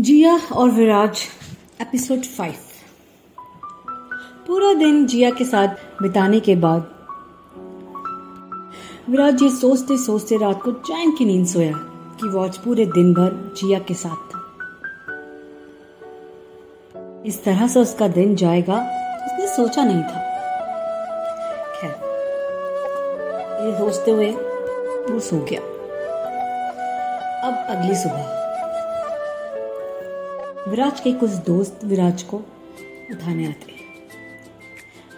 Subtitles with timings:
[0.00, 1.22] जिया और विराज
[1.80, 2.54] episode five
[4.46, 5.68] पूरा दिन जिया के साथ
[6.02, 6.90] बिताने के बाद,
[9.10, 11.72] विराज ये सोचते सोचते रात को चैन की नींद सोया
[12.20, 14.40] कि वो आज पूरे दिन भर जिया के साथ था।
[17.26, 18.76] इस तरह से उसका दिन जाएगा,
[19.26, 20.20] उसने सोचा नहीं था।
[21.80, 21.94] खैर,
[23.66, 24.30] ये सोचते हुए
[25.10, 25.60] वो सो गया।
[27.48, 28.40] अब अगली सुबह।
[30.70, 32.36] विराज के कुछ दोस्त विराज को
[33.10, 33.78] उठाने आते हैं।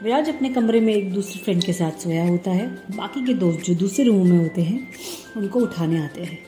[0.02, 2.66] विराज अपने कमरे में एक दूसरे फ्रेंड के साथ सोया होता है।
[2.96, 4.88] बाकी के दोस्त जो दूसरे रूम में होते हैं,
[5.36, 6.38] उनको उठाने आते हैं।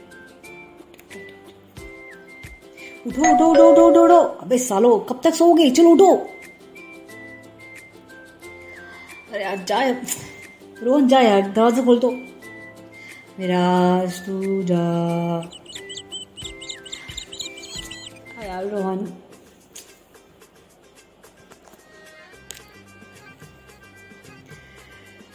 [3.06, 5.70] उठो उठो उठो उठो उठो उठो। अबे सालो, कब तक सोओगे?
[5.70, 6.10] चलो उठो।
[9.32, 9.80] अरे यार जा
[10.82, 12.10] रोहन जा यार, दरवाज़ा खोल दो।
[13.38, 14.84] विराज, तू जा।
[18.54, 18.98] यार रोहन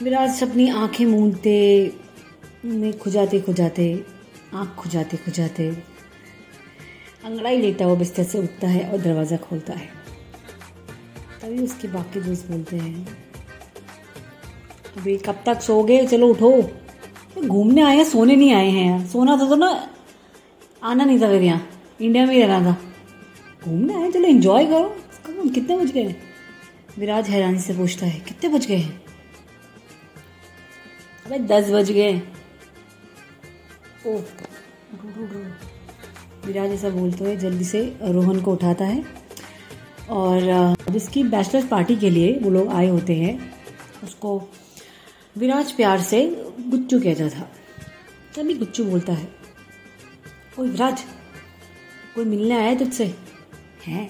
[0.01, 1.57] विराज अपनी आँखें मूंदते
[2.65, 3.87] में खुजाते खुजाते,
[4.53, 5.67] आँख खुजाते खुजाते।
[7.25, 9.89] अंगड़ाई लेता हुआ बिस्तर से उठता है और दरवाज़ा खोलता है।
[11.41, 13.07] तभी उसके बाकी दोस्त बोलते हैं
[14.97, 16.51] अभी कब तक सो गए चलो उठो।
[17.47, 19.89] घूमने आए हैं, सोने नहीं आए हैं। सोना था तो ना,
[20.83, 21.67] आना नहीं था फिर यहाँ।
[22.01, 22.88] इंडिया में ही रहना था।
[23.61, 26.15] घूमने आए, चलो एंजॉय करो। कम कितने बज गए?
[26.97, 28.81] विराज हैरानी से पूछता है, कितने बज गए
[31.25, 32.21] अबे दस बज गए।
[34.07, 34.21] ओह
[36.45, 39.03] विराज ऐसा बोलते हुए जल्दी से रोहन को उठाता है।
[40.09, 43.39] और जिसकी बैचलर पार्टी के लिए वो लोग आए होते हैं।
[44.03, 44.37] उसको
[45.37, 46.25] विराज प्यार से
[46.61, 47.49] गुच्चू कहता था।
[48.35, 49.27] तभी गुच्चू बोलता है
[50.59, 51.03] ओ विराज,
[52.15, 53.13] कोई मिलने आया है तुझसे?
[53.87, 54.07] हैं?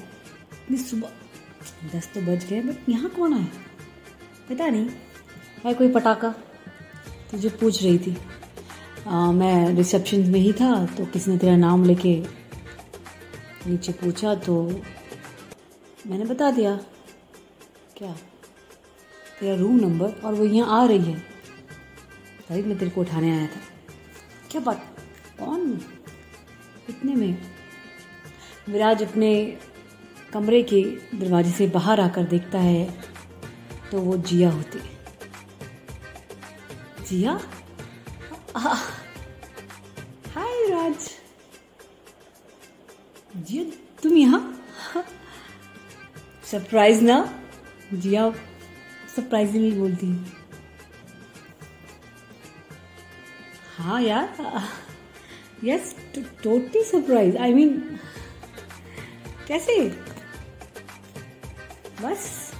[0.54, 1.10] इतनी सुबह
[1.94, 3.48] दस तो बज गए बट यहाँ कौन आया?
[4.50, 4.90] पता नहीं।
[5.66, 6.30] है कोई पटाखा?
[7.32, 8.18] तुझे पूछ रही थी।
[9.08, 12.16] आ, मैं रिसेप्शन में ही था तो किसी ने तेरा नाम लेके
[13.68, 14.64] नीचे पूछा तो
[16.08, 16.76] मैंने बता दिया।
[17.98, 18.12] क्या?
[19.40, 21.20] तेरा रूम नंबर और वो यहाँ आ रही है।
[22.50, 23.62] तभी मैं तेरे को उठाने आया था।
[24.52, 24.86] क्या बात?
[25.40, 25.82] कौन?
[26.90, 27.59] इतने में?
[28.70, 29.30] विराज अपने
[30.34, 30.82] कमरे के
[31.18, 32.86] दरवाजे से बाहर आकर देखता है
[33.92, 34.80] तो वो जिया होती।
[37.08, 37.40] जिया?
[40.36, 41.10] हाय राज
[43.38, 43.64] जिया,
[44.04, 44.42] तुम यहाँ?
[46.52, 47.18] सरप्राइज़ ना?
[47.94, 48.30] जिया,
[49.16, 50.38] सरप्राइजिंगली बोलती है।
[53.78, 54.28] हाँ यार
[55.64, 58.00] yes totally surprise I mean
[59.50, 59.76] कैसे?
[62.02, 62.52] बस।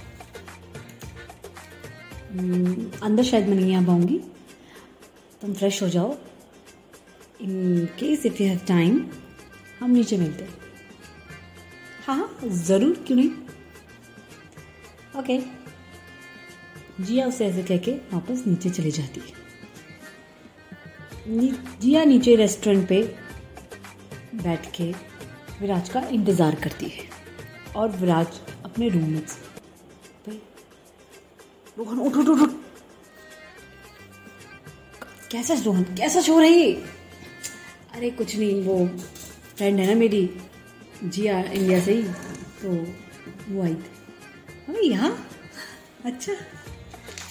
[3.02, 4.18] अंदर शायद मैं नहीं आ पाऊँगी।
[5.42, 6.16] तुम फ्रेश हो जाओ।
[7.40, 9.04] In case if you have time
[9.80, 10.58] हम नीचे मिलते हैं।
[12.06, 13.30] हाँ हाँ ज़रूर, क्यों नहीं?
[15.18, 15.38] ओके
[17.04, 19.20] जिया उसे ऐसे कह के वापस नीचे चली जाती।
[21.28, 23.02] है जिया नीचे रेस्टोरेंट पे
[24.34, 24.92] बैठ के
[25.60, 27.04] विराज का इंतज़ार करती है
[27.76, 29.20] और विराज अपने रूम में
[30.26, 30.32] पे
[31.78, 32.50] रोहन, उठ उठ उठ
[35.30, 35.82] कैसा रोहन?
[35.98, 36.72] कैसा सो रही
[37.94, 38.86] अरे कुछ नहीं, वो
[39.56, 40.28] फ्रेंड है ना मेरी
[41.04, 42.02] जिया इंडिया से ही
[42.62, 42.70] तो
[43.48, 43.90] वो आई थी।
[44.68, 45.10] अरे यहाँ?
[46.04, 46.32] अच्छा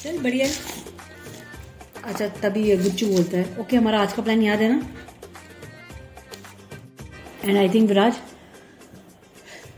[0.03, 0.47] चल, बढ़िया।
[2.03, 4.81] अच्छा तभी गुच्चू बोलता है, ओके, हमारा आज का प्लान याद है ना?
[7.43, 8.13] एंड आई थिंक विराज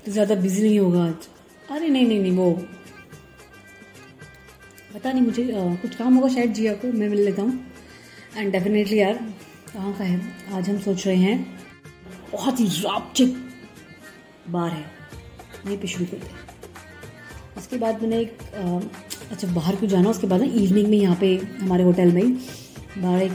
[0.09, 1.27] ज़्यादा बिज़ी नहीं होगा आज।
[1.69, 2.51] अरे नहीं नहीं नहीं वो।
[4.93, 7.59] पता नहीं मुझे आ, कुछ काम होगा शायद जिया को मैं मिल लेता हूँ।
[8.37, 9.13] एंड डेफिनेटली यार
[9.73, 10.19] कहाँ का है?
[10.53, 11.59] आज हम सोच रहे हैं
[12.31, 13.35] बहुत ही रापचिक
[14.49, 14.85] बार है।
[15.65, 16.39] वहीं पे शुरू करते हैं।
[17.57, 18.79] उसके बाद मैंने एक आ,
[19.31, 22.31] अच्छा बाहर क्यों जाना उसके बाद ना इवनिंग में यहाँ पे हमारे होटल में ही
[22.97, 23.31] बाहर एक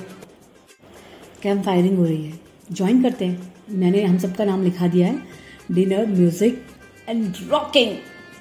[1.43, 2.39] कैंप फायरिंग हो रही है।
[2.73, 5.19] ज्वाइन करते हैं। मैंने हम सबका नाम लिखा दिया है।
[5.73, 6.63] डिनर म्यूज़िक
[7.09, 7.97] एंड रॉकिंग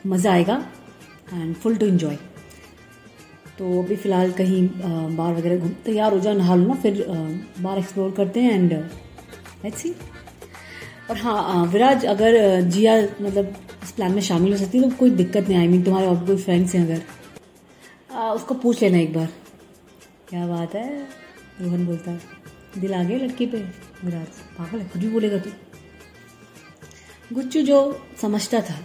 [0.08, 0.56] मज़ा आएगा
[1.34, 2.18] एंड फुल टू इन्जॉय
[3.58, 4.68] तो अभी फ़िलहाल कहीं
[5.16, 7.06] बार वगैरह घूम तैयार हो जाओ नहा लो ना फिर
[7.60, 9.94] बार एक्सप्लोर करते हैं एंड लेट्स सी
[11.10, 15.10] और हाँ विराज अगर जिया मतलब इस प्लान में शामिल हो सकती है तो कोई
[15.12, 17.02] दिक्कत नहीं आई मीन तुम्हारे और कोई फ्रेंड्स हैं अगर
[18.12, 19.28] आ, उसको पूछ लेना एक बार।
[20.30, 20.88] क्या बात है?
[21.62, 22.20] रोहन बोलता है
[22.78, 23.64] दिल आ गया लड़की पे।
[24.06, 25.50] विराज पागल है, खुद भी बोलेगा तू।
[27.32, 27.78] गुच्चू जो
[28.22, 28.80] समझता था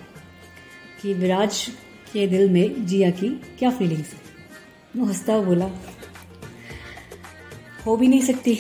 [1.03, 1.67] कि विराज
[2.13, 3.29] के दिल में जिया की
[3.59, 4.21] क्या फीलिंग्स है,
[4.97, 5.71] वो हंसता हुआ बोला,
[7.87, 8.59] हो भी नहीं सकती,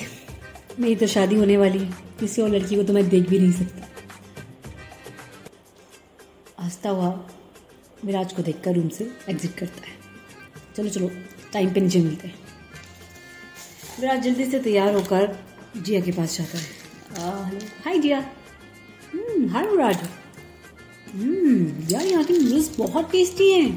[0.80, 1.90] मेरी तो शादी होने वाली है,
[2.20, 3.86] किसी और लड़की को तो मैं देख भी नहीं सकता।
[6.62, 7.08] हंसता हुआ
[8.04, 9.98] विराज को देखकर रूम से एग्जिट करता है।
[10.76, 11.10] चलो चलो
[11.52, 12.34] टाइम पे नीचे मिलते हैं।
[14.00, 15.26] विराज जल्दी से तैयार होकर
[15.76, 18.18] जिया के पास जाता है। हेलो। हाय जिया।
[19.52, 20.02] हाय विराज
[21.12, 23.76] हम्म यार यहाँ की मील्स बहुत टेस्टी हैं।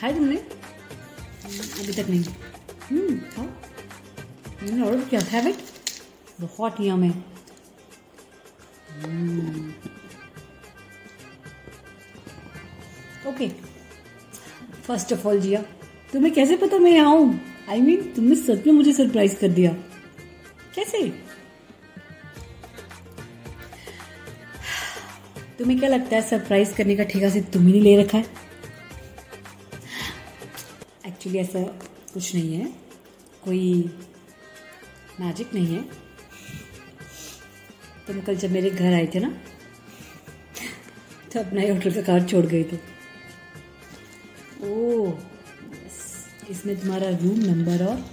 [0.00, 0.36] खाए तुमने?
[0.36, 2.24] अभी तक नहीं।
[2.90, 3.44] हम्म खाओ।
[4.62, 5.58] मैंने ऑर्डर किया हैव इट
[6.40, 7.10] बहुत यम है
[13.28, 13.48] ओके।
[14.86, 15.60] फ़र्स्ट ऑफ़ ऑल जिया
[16.12, 17.55] तुम्हें कैसे पता मैं यहाँ हूँ?
[17.68, 19.72] आई मीन तुमने सच में मुझे सरप्राइज़ कर दिया।
[20.74, 21.00] कैसे?
[25.58, 28.24] तुम्हें क्या लगता है सरप्राइज़ करने का ठेका सिर्फ़ तुम ही नहीं ले रखा है?
[31.06, 31.62] एक्चुअली ऐसा
[32.14, 32.66] कुछ नहीं है।
[33.44, 33.90] कोई
[35.20, 35.82] मैजिक नहीं है।
[38.06, 39.28] तुम कल जब मेरे घर आए थे ना
[41.32, 42.76] तो अपना ही होटल का कार छोड़ गए थे।
[44.64, 45.12] ओह।
[46.50, 48.04] इसमें तुम्हारा रूम नंबर और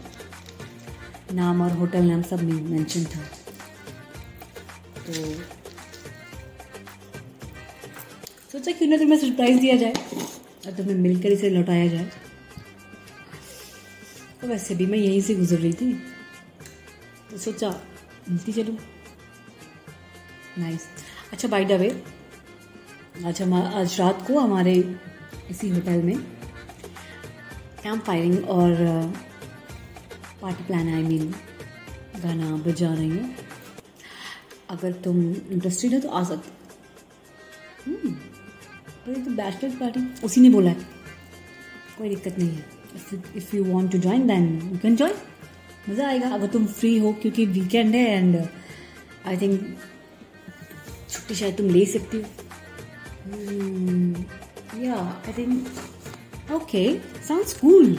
[1.34, 3.22] नाम और होटल नाम सब मेंशन था।
[5.06, 5.14] तो
[8.52, 9.94] सोचा क्यों ना तुम्हें सरप्राइज़ दिया जाए
[10.66, 12.10] और तुम्हें मिलकर इसे लौटाया जाए।
[14.42, 15.92] तो वैसे भी मैं यहीं से गुजर रही थी।
[17.32, 17.70] तो सोचा,
[18.30, 18.78] मिलती चलूँ।
[20.60, 20.88] नाइस
[21.32, 21.90] अच्छा बाई द वे
[23.26, 24.74] आज हम, आज रात को हमारे
[25.50, 26.16] इसी होटल में
[27.84, 28.76] कैंप फायरिंग और
[30.42, 31.34] पार्टी प्लान आई मीन
[32.24, 33.36] गाना बजा रही हूँ
[34.70, 36.52] अगर तुम इंटरेस्टेड हो तो आ सकते
[39.06, 40.76] पर तो बैचलर पार्टी उसी ने बोला है।
[41.98, 42.64] कोई दिक्कत नहीं है।
[43.38, 45.16] If you want to join then you can join
[45.90, 48.36] मज़ा आएगा। अगर तुम फ्री हो, क्योंकि वीकेंड है एंड
[49.28, 49.60] आई थिंक
[51.10, 52.24] छुट्टी शायद तुम ले सकती हो।
[54.84, 55.68] या I think
[56.54, 56.86] okay
[57.28, 57.98] sounds cool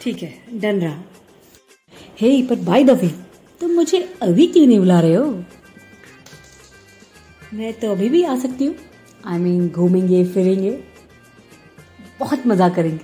[0.00, 1.02] ठीक है डन रहा।
[2.20, 3.08] हे पर बाय द वे
[3.60, 5.44] तुम मुझे अभी क्यों नहीं बुला रहे हो?
[7.54, 8.74] मैं तो अभी भी आ सकती हूँ।
[9.26, 10.70] आई मीन घूमेंगे, फिरेंगे।
[12.20, 13.00] बहुत मज़ा करेंगे।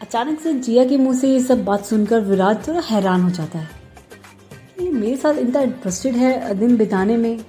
[0.00, 3.58] अचानक से जिया के मुँह से ये सब बात सुनकर विराट थोड़ा हैरान हो जाता
[3.58, 3.68] है।
[4.80, 7.44] ये मेरे साथ इतना इंटरेस्टेड है, दिन बिताने में।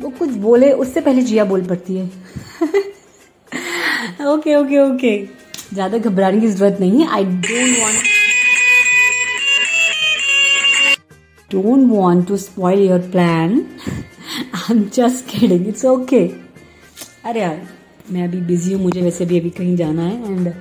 [0.00, 2.19] वो कुछ बोले, उससे पहले जिया बोल पड़ती है।
[4.20, 5.16] ओके ओके ओके
[5.74, 8.08] ज़्यादा घबराने की ज़रूरत नहीं है। I don't want
[11.50, 13.60] don't want to spoil your plan
[14.54, 16.26] I am just kidding it's okay
[17.24, 17.60] अरे यार,
[18.10, 20.52] मैं अभी बिज़ी हूँ, मुझे वैसे भी अभी कहीं जाना है एंड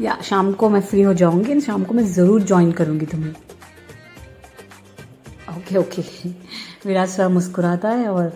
[0.00, 3.34] या, शाम को मैं फ्री हो जाऊँगी एंड शाम को मैं ज़रूर ज्वाइन करूँगी तुम्हें।
[5.56, 6.02] ओके ओके
[6.86, 8.30] विराज सर मुस्कुराता है और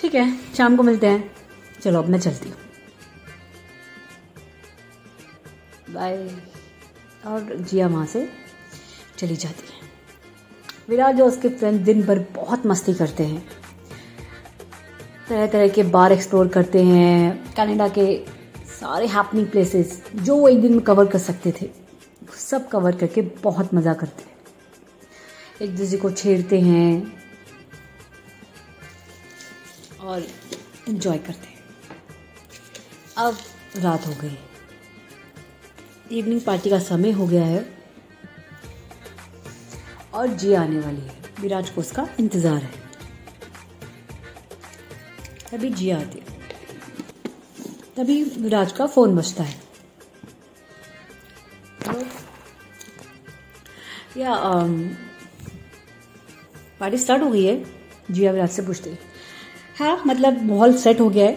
[0.00, 1.30] ठीक है, शाम को मिलते हैं।
[1.82, 2.69] चलो, अब मैं चलती हूँ।
[5.90, 6.16] बाय।
[7.26, 8.28] और जिया वहाँ से
[9.18, 9.88] चली जाती है।
[10.88, 13.40] विराज और उसके फ्रेंड दिन भर बहुत मस्ती करते हैं।
[15.28, 18.06] तरह तरह के बार एक्सप्लोर करते हैं। कनाडा के
[18.70, 21.70] सारे हैपनिंग प्लेसेस जो वो एक दिन में कवर कर सकते थे
[22.38, 24.36] सब कवर करके बहुत मज़ा करते हैं।
[25.62, 27.18] एक दूसरे को छेड़ते हैं
[30.00, 30.26] और
[30.88, 31.58] इन्जॉय करते हैं।
[33.18, 33.36] अब
[33.76, 34.36] रात हो गई।
[36.10, 37.64] इवनिंग पार्टी का समय हो गया है
[40.14, 42.78] और जी आने वाली है। विराज को उसका इंतज़ार है।
[45.50, 46.24] तभी जी आती है।
[47.96, 49.58] तभी विराज का फ़ोन बजता है।
[54.16, 54.34] या
[56.80, 57.64] पार्टी स्टार्ट हो गई है।
[58.10, 58.98] जिया विराज से पूछते
[59.78, 61.32] हाँ। मतलब माहौल सेट हो गया है।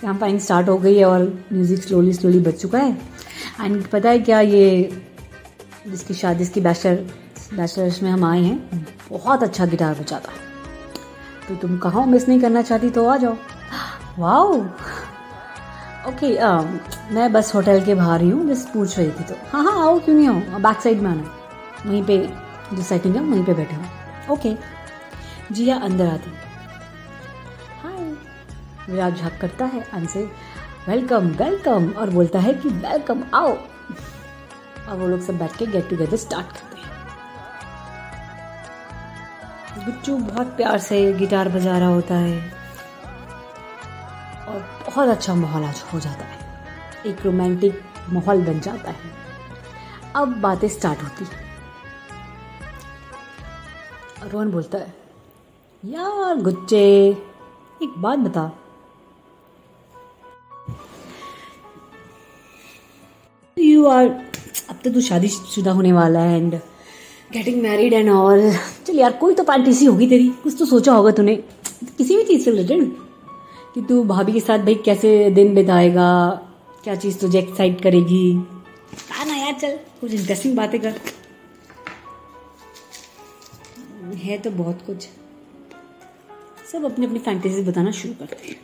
[0.00, 1.22] कैंपाइंग स्टार्ट हो गई है और
[1.52, 2.96] म्यूज़िक स्लोली स्लोली बज चुका है।
[3.60, 5.02] एंड पता है क्या ये
[5.86, 6.94] जिसकी शादी इसकी बैचलर
[7.54, 10.32] बैचलर्स में हम आए हैं, बहुत अच्छा गिटार बजाता
[11.48, 13.36] तो तुम कहाँ मिस नहीं करना चाहती तो आ जाओ।
[14.18, 14.60] वाओ
[16.08, 16.28] ओके
[17.14, 19.98] मैं बस होटल के बाहर ही हूँ बस पूछ रही थी तो। हाँ हाँ आओ,
[19.98, 20.58] क्यों नहीं आओ?
[20.60, 21.22] बैक साइड में आना।
[21.86, 22.18] वहीं पे
[22.72, 23.86] जो सेटिंग है वहीं पे बैठे हूँ।
[24.30, 24.54] ओके
[25.52, 26.30] जिया अंदर आती।
[27.82, 28.12] हाय
[28.88, 30.28] विराज झक करता है अनसे
[30.88, 33.56] वेलकम वेलकम और बोलता है कि वेलकम आओ।
[34.88, 36.90] और वो लोग सब बैठ के गेट टुगेदर स्टार्ट करते हैं।
[39.86, 42.52] गुच्चू बहुत प्यार से गिटार बजा रहा होता है।
[44.48, 46.66] और बहुत अच्छा माहौल आज हो जाता है।
[47.06, 49.10] एक रोमांटिक माहौल बन जाता है।
[50.16, 51.42] अब बातें स्टार्ट होती है।
[54.30, 54.94] रोहन बोलता है,
[55.84, 57.08] यार, गुच्चे,
[57.82, 58.50] एक बात बता
[63.82, 64.08] यू आर
[64.70, 66.54] अब तो तू शादी शुदा होने वाला है and
[67.32, 68.52] getting married and all
[68.86, 71.34] चल यार, कोई तो पार्टी सी होगी तेरी। कुछ तो सोचा होगा तूने।
[71.98, 72.92] किसी भी चीज़ से रिलेटेड
[73.74, 76.08] कि तू भाभी के साथ भाई कैसे दिन बिताएगा,
[76.84, 78.32] क्या चीज़ तुझे एक्साइट करेगी।
[79.08, 81.00] कहा ना यार, चल, कुछ इंटरेस्टिंग बातें कर।
[84.16, 85.08] है तो बहुत कुछ।
[86.72, 88.60] सब अपनी अपनी फैंटेसी बताना शुरू करते हैं।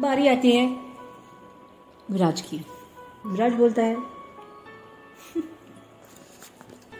[0.00, 0.66] बारी आती है।
[2.10, 2.56] विराज की
[3.26, 3.96] विराज बोलता है।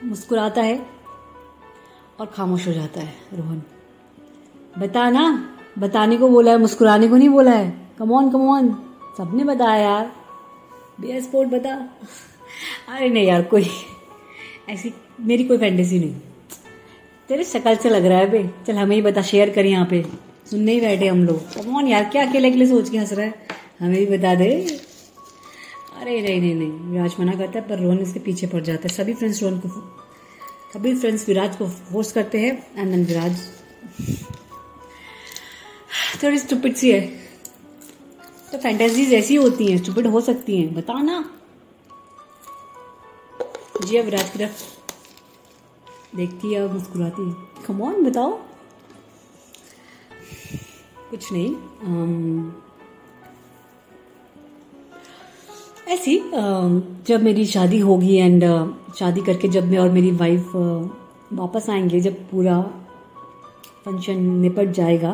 [0.05, 0.87] मुस्कुराता है
[2.21, 3.63] और खामोश हो जाता है, रोहन।
[4.79, 5.23] बताना
[5.79, 8.73] बताने को बोला है, मुस्कुराने को नहीं बोला है। कमॉन कमॉन
[9.19, 10.13] सबने बताया यार।
[11.01, 11.75] बी स्पोर्ट बता।
[12.89, 13.67] अरे नहीं यार, कोई
[14.69, 16.15] ऐसी, मेरी कोई फैंटेसी नहीं।
[17.29, 20.05] तेरे शक्ल से लग रहा है बे। चल हमें ही बता शेयर कर यहाँ पे।
[20.51, 23.47] सुनने ही बैठे हम लोग। कमॉन यार, क्या अकेले अकेले सोच के हंस रहा है?
[23.81, 24.81] हमें भी बता दे।
[26.01, 28.95] अरे नहीं नहीं नहीं विराज मना करता है पर रोहन इसके पीछे पड़ जाता है।
[28.95, 29.69] सभी फ्रेंड्स रोहन को
[30.73, 33.37] सभी फ्रेंड्स विराज को फोर्स करते हैं एंड देन विराज।
[36.23, 37.01] थोड़ी स्टूपिड सी है।
[38.53, 41.19] तो फैंटेसीज ऐसी होती हैं स्टूपिड हो सकती हैं बता ना।
[43.85, 47.35] जी अब विराज की तरफ़। देखती है और मुस्कुराती है।
[47.67, 48.33] कमॉन बताओ।
[51.11, 51.55] कुछ नहीं
[51.87, 52.70] um,
[55.91, 56.17] ऐसी
[57.07, 58.45] जब मेरी शादी होगी एंड
[58.99, 60.53] शादी करके जब मैं और मेरी वाइफ
[61.33, 62.61] वापस आएँगे, जब पूरा
[63.85, 65.13] फ़ंक्शन निपट जाएगा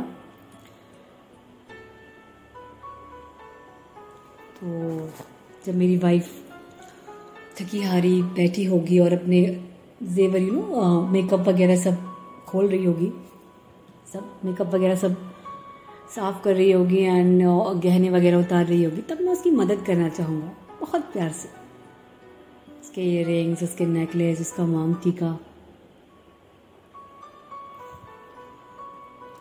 [4.58, 4.66] तो
[5.66, 6.30] जब मेरी वाइफ
[7.60, 9.40] थकी हारी बैठी होगी और अपने
[10.02, 11.96] जेवर यू नो मेकअप वगैरह सब
[12.48, 13.12] खोल रही होगी,
[14.12, 15.16] सब मेकअप वगैरह सब
[16.14, 17.42] साफ़ कर रही होगी एंड
[17.82, 21.48] गहने वगैरह उतार रही होगी, तब मैं उसकी मदद करना चाहूँगा। बहुत प्यार से।
[22.80, 25.38] उसके इयर उसके नेकलेस उसका मांग टीका।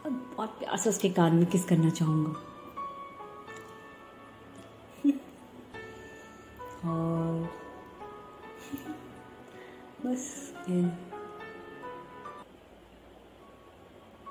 [0.06, 2.32] और बहुत प्यार से उसके कान में किस करना चाहूँगा।
[6.90, 7.50] और
[10.06, 10.54] बस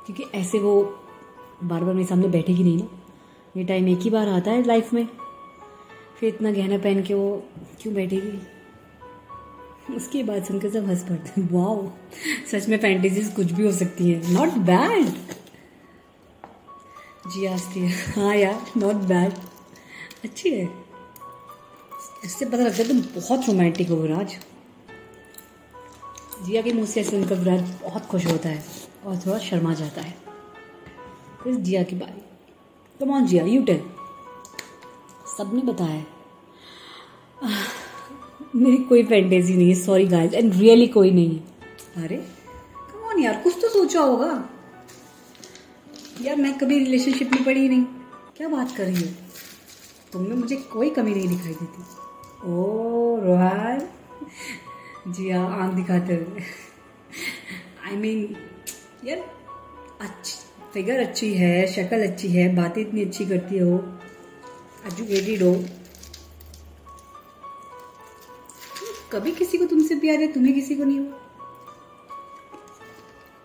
[0.06, 0.82] क्योंकि ऐसे वो
[1.64, 2.88] बार बार मेरे सामने बैठेगी नहीं ना।
[3.56, 5.08] ये टाइम एक ही बार आता है लाइफ में।
[6.24, 7.48] फिर इतना गहना पहन के वो
[7.82, 8.38] क्यों बैठेगी?
[9.94, 11.90] उसकी बात सुनकर सब हंस पड़ते हैं। वाओ
[12.52, 15.08] सच में फैंटेसीज कुछ भी हो सकती है। नॉट बैड
[17.26, 19.32] जी, आस्ती है। हाँ यार नॉट बैड
[20.24, 20.68] अच्छी है।
[22.24, 24.36] इससे पता लगता है तुम बहुत रोमांटिक हो, विराज।
[26.46, 28.64] जिया के मुँह से ऐसे उनका विराज बहुत खुश होता है
[29.06, 30.16] और थोड़ा शर्मा जाता है।
[31.42, 32.24] फिर जिया की बारी।
[33.00, 33.82] Come on Jiya you tell
[35.38, 36.04] सबने बताया
[38.56, 41.40] मेरी कोई फैंटेसी नहीं है सॉरी गाइस एंड रियली कोई नहीं
[42.04, 44.48] अरे कम ऑन यार, कुछ तो सोचा होगा।
[46.22, 47.84] यार, मैं कभी रिलेशनशिप में पड़ी नहीं।
[48.36, 49.14] क्या बात कर रही हो?
[50.12, 51.82] तुमने मुझे कोई कमी नहीं दिखाई देती।
[52.52, 52.64] ओ,
[53.24, 53.88] रोहान।
[55.12, 56.40] जी हाँ आँख दिखाते हुए।
[57.90, 58.36] आई मीन
[59.04, 59.18] यार,
[60.00, 60.38] अच्छी
[60.74, 63.98] फिगर अच्छी है, शक्ल अच्छी है, बातें इतनी अच्छी करती हो
[64.86, 65.64] एजुकेटेड हो।
[69.14, 71.04] कभी किसी को तुमसे प्यार है, तुम्हें किसी को नहीं हो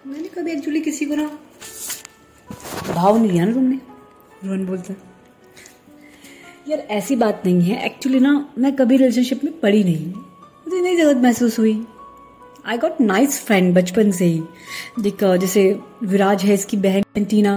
[0.07, 1.25] मैंने कभी एक्चुअली किसी को ना
[2.87, 3.79] भाव नहीं लिया ना तुमने?
[4.43, 4.93] रोहन बोलता
[6.69, 10.97] यार, ऐसी बात नहीं है। एक्चुअली ना, मैं कभी रिलेशनशिप में पड़ी नहीं। मुझे नहीं
[10.97, 11.73] ज़रूरत महसूस हुई।
[12.65, 14.41] आई गॉट नाइस फ्रेंड बचपन से ही।
[14.99, 17.53] देख, जैसे विराज है इसकी बहन टीना।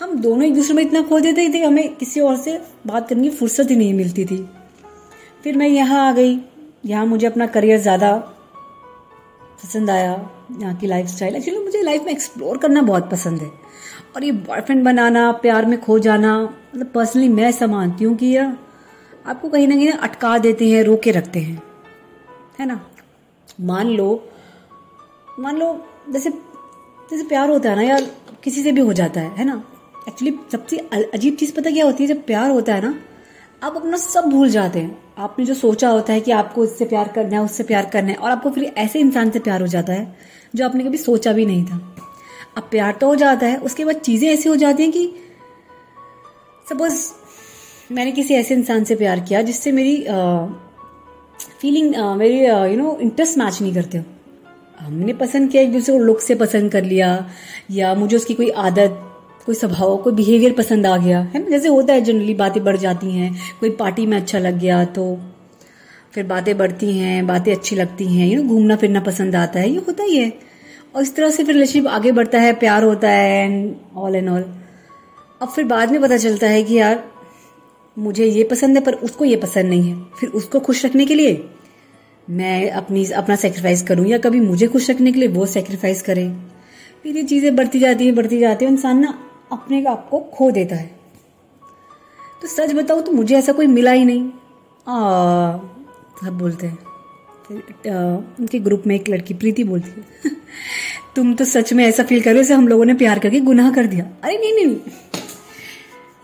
[0.00, 3.28] हम दोनों एक दूसरे में इतना खो देते थे, हमें किसी और से बात करने
[3.28, 4.48] की फुर्सत ही नहीं मिलती थी।
[5.44, 6.38] फिर मैं यहाँ आ गई।
[6.84, 8.16] यहाँ मुझे अपना करियर ज़्यादा
[9.62, 10.12] पसंद आया,
[10.60, 13.50] यहाँ की लाइफ स्टाइल एक्चुअली मुझे लाइफ में एक्सप्लोर करना बहुत पसंद है।
[14.16, 18.26] और ये बॉयफ्रेंड बनाना, प्यार में खो जाना मतलब पर्सनली मैं ऐसा मानती हूँ कि
[18.26, 18.56] यह
[19.26, 21.62] आपको कहीं ना कहीं अटका देते हैं, रोके रखते हैं।
[22.60, 22.80] है ना?
[23.60, 24.08] मान लो
[25.40, 25.68] मान लो,
[26.10, 28.06] जैसे जैसे प्यार होता है ना, यार,
[28.44, 29.62] किसी से भी हो जाता है है ना?
[30.08, 30.76] एक्चुअली सबसे
[31.14, 32.08] अजीब चीज़ पता क्या होती है?
[32.08, 32.94] जब प्यार होता है ना,
[33.62, 37.08] आप अपना सब भूल जाते हैं। आपने जो सोचा होता है कि आपको इससे प्यार
[37.08, 39.92] करना है, उससे प्यार करना है, और आपको फिर ऐसे इंसान से प्यार हो जाता
[39.92, 40.16] है,
[40.54, 41.96] जो आपने कभी सोचा भी नहीं था।
[42.56, 45.12] अब प्यार तो हो जाता है, उसके बाद चीज़ें ऐसी हो जाती हैं कि
[46.66, 47.02] सपोज़
[47.92, 49.96] मैंने किसी ऐसे इंसान से प्यार किया, जिससे मेरी
[51.60, 54.04] फीलिंग मेरी यू नो इंटरेस्ट मैच नहीं करते हो।
[54.80, 57.08] हमने पसंद किया, एक दूसरे को लुक से पसंद कर लिया,
[57.70, 59.06] या मुझे उसकी कोई आदत
[59.50, 61.48] कोई स्वभाव कोई बिहेवियर पसंद आ गया, है ना?
[61.50, 65.04] जैसे होता है जनरली बातें बढ़ जाती हैं, कोई पार्टी में अच्छा लग गया तो
[66.14, 69.70] फिर बातें बढ़ती हैं, बातें अच्छी लगती हैं यू नो घूमना फिरना पसंद आता है,
[69.70, 70.32] ये होता ही है।
[70.94, 74.28] और इस तरह से फिर रिलेशनशिप आगे बढ़ता है, प्यार होता है एंड ऑल एंड
[74.28, 74.44] ऑल
[75.42, 77.02] अब फिर बाद में पता चलता है कि यार,
[77.96, 81.14] मुझे ये पसंद है, पर उसको ये पसंद नहीं है। फिर उसको खुश रखने के
[81.14, 81.32] लिए
[82.30, 86.28] मैं अपनी, अपना सेक्रीफाइस करूँ, या कभी मुझे खुश रखने के लिए वो सेक्रीफाइस करे।
[87.02, 89.18] फिर ये चीज़ें बढ़ती जाती हैं, बढ़ती जाती है, इंसान ना
[89.52, 91.00] अपने आप को खो देता है।
[92.42, 94.28] तो सच बताओ तो मुझे ऐसा कोई मिला ही नहीं।
[94.88, 95.58] आ
[96.26, 96.78] सब बोलते हैं।
[98.40, 100.30] उनके ग्रुप में एक लड़की प्रीति बोलती है।
[101.16, 103.70] तुम तो सच में ऐसा फील कर रहे हो हम लोगों ने प्यार करके गुनाह
[103.70, 104.80] कर दिया। अरे नहीं नहीं, नहीं।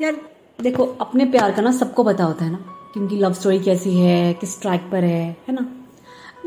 [0.00, 0.16] यार
[0.60, 2.64] देखो अपने प्यार का ना सबको पता होता है ना
[2.94, 5.72] कि उनकी लव स्टोरी कैसी है किस ट्रैक पर है है ना?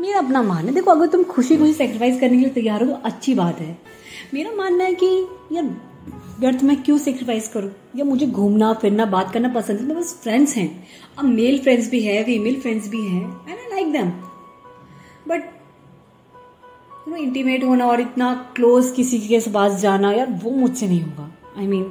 [0.00, 2.90] मेरा अपना मान है। देखो अगर तुम खुशी खुशी सेक्रीफाइस करने के लिए तैयार हो
[2.90, 3.78] तो अच्छी बात है।
[4.34, 5.89] मेरा मानना है कि यार
[6.40, 7.70] व्यर्थ मैं क्यों सेक्रीफाइस करूँ?
[7.96, 9.84] या मुझे घूमना, फिरना, बात करना पसंद है?
[9.84, 10.68] मेरे पास फ्रेंड्स हैं।
[11.18, 14.10] अब मेल फ्रेंड्स भी है फीमेल फ्रेंड्स भी हैं and I like them
[15.28, 15.42] but
[17.08, 21.00] you know intimate होना और इतना क्लोज किसी के पास जाना, यार, वो मुझसे नहीं
[21.00, 21.84] होगा। आई मीन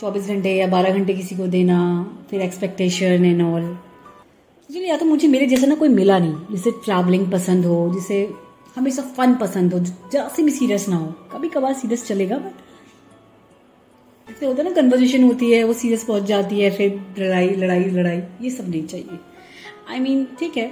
[0.00, 1.78] चौबीस घंटे या बारह घंटे किसी को देना,
[2.30, 3.76] फिर एक्सपेक्टेशन एंड ऑल
[4.70, 8.28] इसलिए या तो मुझे मेरे जैसा ना कोई मिला नहीं, जिसे ट्रैवलिंग पसंद हो, जिसे
[8.76, 12.64] हमेशा फन पसंद हो जरा से भी सीरियस ना हो। कभी कभार सीरियस चलेगा बट
[14.36, 17.84] ऐसे होता है ना कन्वर्जेशन होती है, वो सीरियस पहुँच जाती है, फिर लड़ाई लड़ाई
[17.84, 19.18] लड़ाई, ये सब नहीं चाहिए।
[19.90, 20.66] आई मीन ठीक है,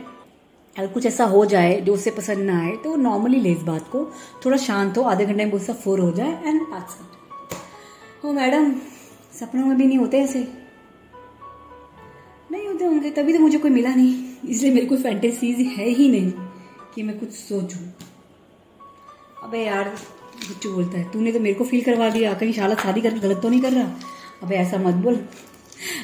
[0.77, 3.63] अगर कुछ ऐसा हो जाए जो उसे पसंद ना आए तो वो नॉर्मली ले इस
[3.63, 4.05] बात को।
[4.45, 8.71] थोड़ा शांत हो, आधे घंटे में गुस्सा फोर हो जाए and that's it oh, madam,
[9.33, 10.47] सपनों में भी नहीं होते ऐसे?
[12.51, 16.09] नहीं होते होंगे, तभी तो मुझे कोई मिला नहीं। इसलिए मेरी कोई फैंटेसीज है ही
[16.09, 16.33] नहीं
[16.95, 17.87] कि मैं कुछ सोचूं।
[19.43, 19.95] अबे यार
[20.49, 23.41] गुच्चू बोलता है। तूने तो मेरे को फील करवा दिया। कहीं शाला शादी करके गलत
[23.43, 23.95] तो नहीं कर रहा?
[24.43, 25.17] अब ऐसा मत बोल।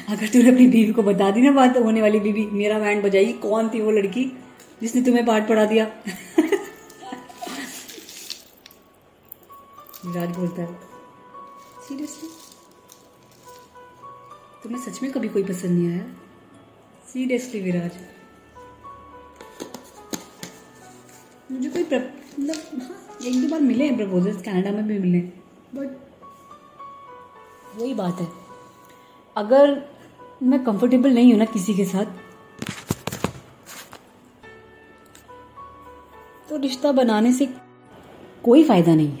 [0.09, 3.33] अगर तूने अपनी बीवी को बता दी ना बात, होने वाली बीवी, मेरा बैंड बजाएगी।
[3.33, 4.25] कौन थी वो लड़की
[4.81, 5.85] जिसने तुम्हें पाठ पढ़ा दिया?
[10.05, 10.79] विराज बोलता है।
[11.87, 12.29] सीरियसली
[14.63, 16.05] तुम्हें सच में कभी कोई पसंद नहीं आया?
[17.13, 17.91] सीरियसली विराज?
[21.51, 25.19] मुझे कोई मतलब हाँ। एक दो बार मिले हैं प्रपोजल्स कनाडा में भी मिले।
[25.75, 25.89] बट
[27.79, 28.27] वही बात है।
[29.35, 29.81] अगर
[30.43, 32.05] मैं कंफर्टेबल नहीं हूँ ना किसी के साथ
[36.49, 37.45] तो रिश्ता बनाने से
[38.43, 39.17] कोई फ़ायदा नहीं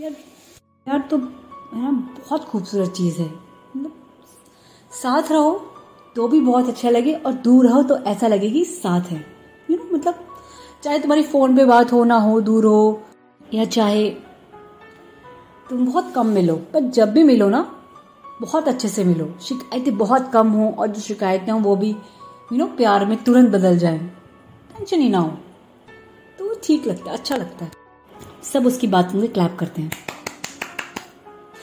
[0.00, 0.12] यार
[0.88, 3.92] यार तो है बहुत खूबसूरत चीज़ है। मतलब
[4.92, 5.52] साथ रहो
[6.16, 9.39] तो भी बहुत अच्छा लगे और दूर रहो तो ऐसा लगे कि साथ है। नो
[10.82, 13.02] चाहे तुम्हारी फ़ोन पे बात हो, ना हो, दूर हो,
[13.54, 14.10] या चाहे
[15.70, 17.76] तुम बहुत कम मिलो, पर जब भी मिलो ना,
[18.40, 21.90] बहुत अच्छे से मिलो। शिकायतें बहुत कम हो और जो शिकायतें हों, वो भी
[22.52, 25.28] यू नो प्यार में तुरंत बदल जाए। टेंशन ही ना हो।
[26.38, 27.72] तो ठीक लगता है अच्छा लगता है।
[28.42, 29.92] सब उसकी बात में क्लैप करते हैं।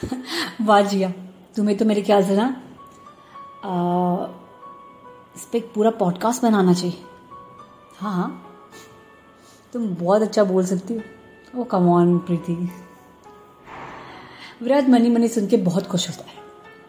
[0.66, 1.10] वाह जिया,
[1.56, 2.62] तुम्हें तो मेरे ख्याल से ना
[5.36, 7.02] इस पर पूरा पॉडकास्ट बनाना चाहिए।
[7.98, 8.44] हाँ हाँ।
[9.72, 12.52] तुम बहुत अच्छा बोल सकती हो। ओ come on Preeti.
[14.62, 16.36] Viraj money money सुन के बहुत खुश होता है।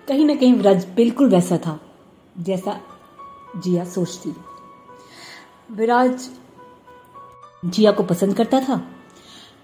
[0.08, 1.80] कहीं ना कहीं विराज बिल्कुल वैसा था,
[2.40, 2.80] जैसा
[3.58, 4.34] जिया सोचती।
[5.72, 6.30] विराज
[7.66, 8.76] जिया को पसंद करता था,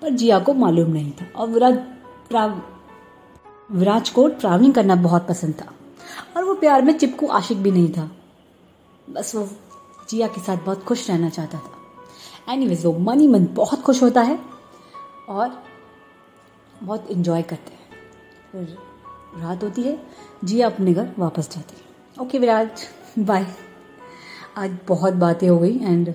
[0.02, 1.80] पर जिया को मालूम नहीं था। और विराज
[3.72, 5.72] विराज को ट्रैवलिंग करना बहुत पसंद था।
[6.38, 8.10] और वो प्यार में चिपकू आशिक भी नहीं था।
[9.10, 9.48] बस वो
[10.10, 11.75] जिया के साथ बहुत खुश रहना चाहता था।
[12.50, 14.40] एनीवेज वो मनी मन बहुत खुश होता है
[15.30, 15.64] और
[16.84, 17.80] बहुत इन्जॉय करते हैं।
[18.52, 18.78] फिर
[19.42, 19.98] रात होती है,
[20.44, 22.70] जिया अपने घर वापस जाती है। ओके विराज
[23.20, 23.46] बाय
[24.58, 26.14] आज बहुत बातें हो गई एंड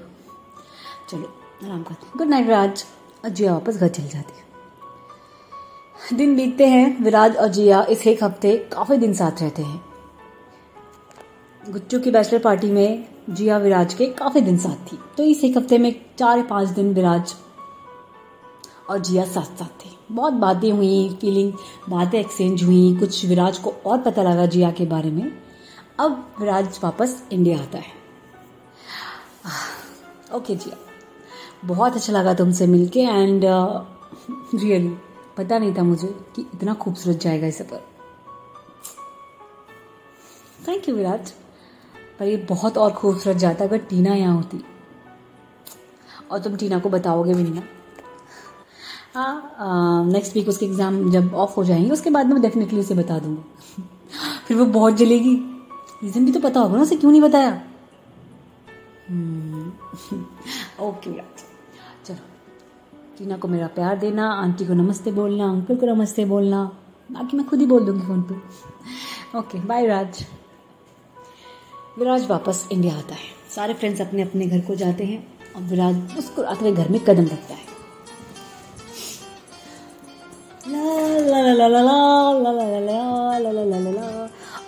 [1.11, 2.85] चलो, आराम करते हैं। Good night Viraj.
[3.25, 8.25] और जिया वापस घर चली जाती है। दिन बीतते हैं, विराज और जिया इस एक
[8.25, 9.89] हफ़्ते काफ़ी दिन साथ रहते हैं।
[11.62, 15.57] गुच्चू की बैचलर पार्टी में जिया विराज के काफ़ी दिन साथ थी। तो इस एक
[15.57, 17.35] हफ़्ते में चार पाँच दिन विराज
[18.90, 21.53] और जिया साथ साथ थे। बहुत बातें हुई फीलिंग
[21.88, 25.31] बातें एक्सचेंज हुई कुछ विराज को और पता लगा जिया के बारे में।
[25.99, 27.92] अब विराज वापस इंडिया आता है।
[30.35, 30.77] ओके जिया।
[31.64, 34.94] बहुत अच्छा लगा तुमसे मिलके एंड रियली uh,
[35.37, 37.83] पता नहीं था मुझे कि इतना खूबसूरत जाएगा इस सफ़र
[40.68, 41.33] थैंक यू विराज।
[42.20, 44.64] पर ये बहुत और खूबसूरत जाता अगर टीना यहाँ होती।
[46.30, 47.62] और तुम टीना को बताओगे भी नहीं ना।
[49.14, 53.18] हाँ नेक्स्ट वीक उसके एग्ज़ाम जब ऑफ़ हो जाएँगे, उसके बाद मैं डेफिनेटली उसे बता
[53.18, 53.42] दूँगा।
[54.46, 55.35] फिर वो बहुत जलेगी।
[56.02, 57.50] रीज़न भी तो पता होगा ना, उसे क्यों नहीं बताया?
[60.80, 61.11] ओके
[62.04, 62.16] चलो।
[63.18, 66.64] टीना को मेरा प्यार देना, आंटी को नमस्ते बोलना, अंकल को नमस्ते बोलना।
[67.11, 68.35] बाकी मैं खुद ही बोल दूँगी फ़ोन पे।
[69.38, 70.24] ओके बाय राज
[71.98, 75.26] विराज वापस इंडिया आता है सारे फ्रेंड्स अपने अपने घर को जाते हैं
[75.57, 77.68] और विराज उसको अपने घर में कदम रखता है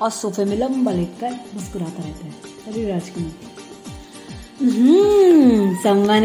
[0.00, 2.32] और सोफे में लंबा लेट कर मुस्कुराता रहता है
[2.68, 3.50] अभी विराज को मिलता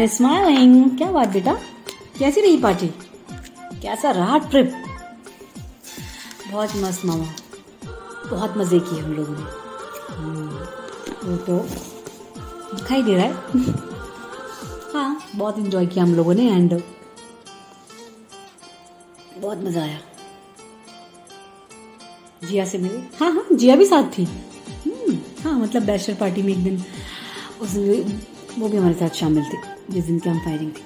[0.06, 1.54] स्माइलिंग क्या बात बेटा
[2.18, 2.88] कैसी रही पार्टी
[3.82, 4.72] कैसा रहा ट्रिप
[6.52, 7.28] बहुत मस्त मामा
[8.30, 10.77] बहुत मज़े किए हम लोगों ने
[11.36, 11.58] तो
[12.74, 13.32] दिखाई दे रहा है।
[14.92, 16.80] हाँ बहुत इंजॉय किया हम लोगों ने एंड
[19.38, 19.98] बहुत मज़ा आया।
[22.44, 22.98] जिया से मिले?
[23.18, 24.24] हाँ हाँ जिया भी साथ थी।
[25.42, 26.82] हाँ मतलब बैचलर पार्टी में एक दिन
[27.60, 27.76] उस
[28.58, 29.56] वो भी हमारे साथ शामिल थे,
[29.90, 30.82] जिस दिन की हम फायरिंग थी।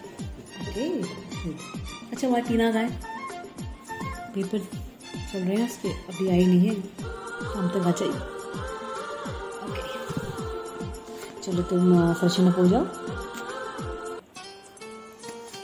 [0.62, 0.88] ओके
[2.12, 2.88] अच्छा वहाँ टीना है।
[4.35, 8.32] पेपर चल रहे हैं उसके, अभी आई नहीं है। शाम तक आ चाहिए
[11.44, 12.85] चलो तुम फ्रेशन अप हो जाओ।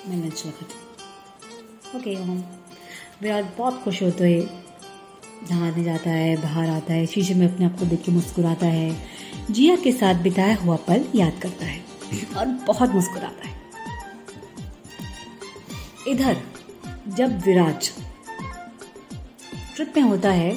[0.09, 2.39] मैं लंच रखा ओके हम
[3.23, 4.65] विराट बहुत खुश होते हैं
[5.51, 8.91] नहाने जाता है, बाहर आता है, शीशे में अपने आप को देख के मुस्कुराता है।
[9.51, 11.83] जिया के साथ बिताया हुआ पल याद करता है
[12.37, 13.57] और बहुत मुस्कुराता है।
[16.09, 16.37] इधर,
[17.09, 17.91] जब विराज
[19.77, 20.53] ट्रिप में होता है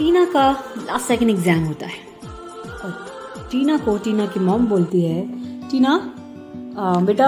[0.00, 0.42] टीना का
[0.78, 1.98] लास्ट सेकंड एग्ज़ाम होता है।
[2.74, 2.92] और
[3.50, 5.22] टीना को टीना की मॉम बोलती है
[5.70, 5.92] टीना
[6.78, 7.26] आ, बेटा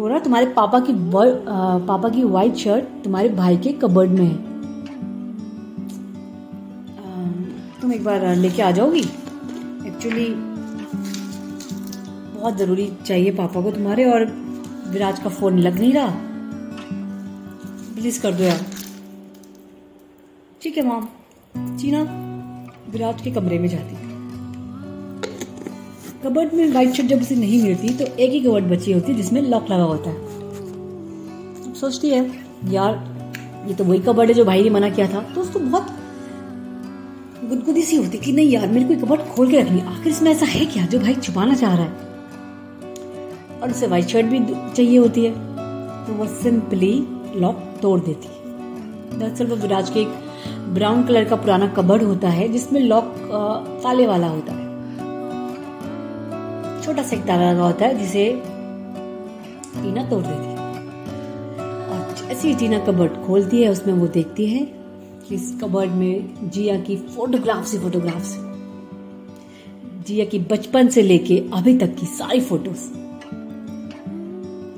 [0.00, 4.34] रहा तुम्हारे पापा की आ, पापा की वाइट शर्ट तुम्हारे भाई के कबर्ड में है।
[7.80, 9.04] तुम एक बार लेके आ जाओगी?
[9.86, 10.28] एक्चुअली
[12.34, 14.24] बहुत ज़रूरी चाहिए पापा को तुम्हारे और
[14.92, 16.14] विराज का फ़ोन लग नहीं रहा।
[17.94, 18.73] प्लीज़ कर दो यार।
[20.64, 21.06] ठीक है मॉम
[21.78, 21.98] चीना
[22.90, 23.96] विराज के कमरे में जाती।
[26.22, 29.16] कबर्ड में वाइट शर्ट जब उसे नहीं मिलती तो एक ही कबर्ड बची होती है
[29.16, 32.20] जिसमें लॉक लगा होता है। सोचती है,
[32.72, 32.96] यार,
[33.68, 35.86] ये तो वही कबर्ड है जो भाई ने मना किया था। तो उसको बहुत
[37.44, 40.46] गुदगुदी सी होती कि नहीं यार, मेरे को कबर्ड खोल के रखनी आखिर इसमें ऐसा
[40.46, 41.92] है क्या जो भाई छुपाना चाह रहा है?
[43.60, 44.38] और उसे वाइट शर्ट भी
[44.74, 45.32] चाहिए होती है
[46.06, 46.94] तो वो सिंपली
[47.36, 50.22] लॉक तोड़ देती है। दरअसल वो विराज के एक
[50.74, 53.14] ब्राउन कलर का पुराना कबर्ड होता है, जिसमें लॉक
[53.84, 54.62] ताले वाला होता है।
[56.82, 58.24] छोटा सा एक ताला लगा होता है, जिसे
[59.74, 60.56] टीना तोड़ देती है।
[61.88, 64.64] और जैसी टीना कबर्ड खोलती है, उसमें वो देखती है
[65.28, 68.36] कि इस कबर्ड में जिया की फोटोग्राफ्स ही फोटोग्राफ्स
[70.06, 72.82] जिया की बचपन से लेके अभी तक की सारी फ़ोटोज़।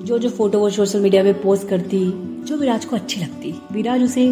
[0.05, 1.99] जो जो फ़ोटो वो सोशल मीडिया पे पोस्ट करती,
[2.45, 4.27] जो विराज को अच्छी लगती, विराज उसे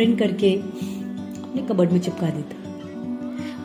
[0.00, 2.56] प्रिंट करके अपने कबर्ड में चिपका देता।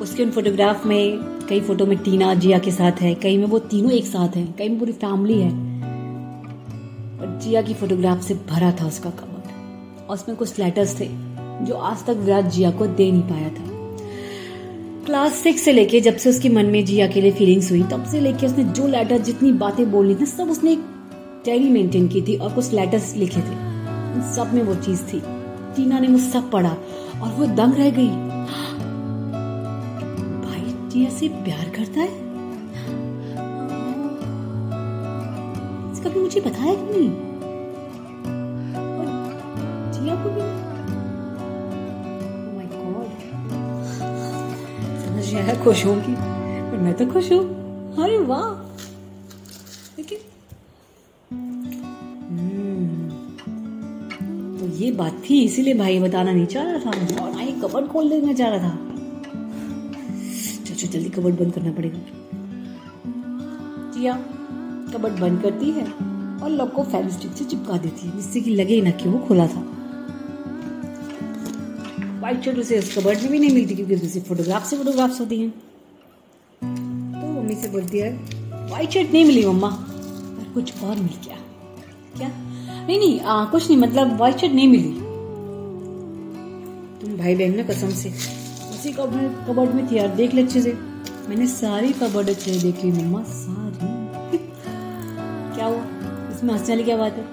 [0.02, 1.17] उसके उन फोटोग्राफ में
[1.50, 4.56] कई फ़ोटो में टीना जिया के साथ है, कई में वो तीनों एक साथ हैं,
[4.58, 5.50] कई में पूरी फैमिली है।
[7.19, 9.43] और जिया की फोटोग्राफ से भरा था उसका कबर्ड
[10.10, 11.10] और उसमें कुछ लेटर्स थे
[11.65, 13.98] जो आज तक विराट जिया को दे नहीं पाया था।
[15.06, 18.06] क्लास सिक्स से लेके जब से उसके मन में जिया के लिए फीलिंग्स हुई, तब
[18.06, 20.80] से लेके उसने जो लेटर जितनी बातें बोलनी थी, सब उसने एक
[21.45, 23.65] डायरी मेंटेन की थी और कुछ लेटर्स लिखे थे।
[24.36, 25.35] सब में वो चीज़ थी।
[25.76, 26.76] टीना ने सब पढ़ा
[27.22, 28.10] और वो दंग रह गई।
[30.42, 32.24] भाई जिया से प्यार करता है?
[36.04, 37.10] कभी मुझे बताया कि नहीं?
[39.92, 40.42] जिया को भी
[45.36, 46.16] है खुश होगी
[46.72, 47.40] पर मैं तो खुश हूँ।
[48.04, 48.50] अरे वाह।
[49.98, 50.18] देखिए
[54.76, 58.34] ये बात थी, इसीलिए भाई बताना नहीं चाह रहा था और आई कबर्ड खोल देना
[58.34, 58.76] चाह रहा था।
[60.66, 62.00] चलो जल्दी कबर्ड बंद करना पड़ेगा।
[63.92, 64.14] जिया
[64.94, 65.86] कबर्ड बंद करती है
[66.44, 69.48] और लॉक को फेविस्टिक से चिपका देती है, जिससे कि लगे ना कि वो खुला
[69.48, 69.62] था।
[72.22, 75.40] वाइट शर्ट उसे उस कबर्ड में भी नहीं मिलती, क्योंकि उसे फोटोग्राफ से फोटोग्राफ्स होती
[75.42, 75.50] हैं।
[76.62, 78.14] तो मम्मी से बोलती है
[78.72, 81.38] वाइट शर्ट नहीं मिली, मम्मा। पर कुछ और मिल गया।
[82.18, 82.30] क्या?
[82.88, 84.91] नहीं नहीं आ, कुछ नहीं मतलब वाइट शर्ट नहीं मिली।
[87.02, 88.10] तुम भाई बहन ना कसम से
[88.74, 90.74] उसी कबर्ड में थी यार देख ले अच्छे से।
[91.30, 93.88] मैंने सारी कबर्ड अच्छे से देख ली मम्मा सारी।
[95.56, 95.84] क्या हुआ?
[96.36, 97.24] इसमें हंसने वाली क्या बात है?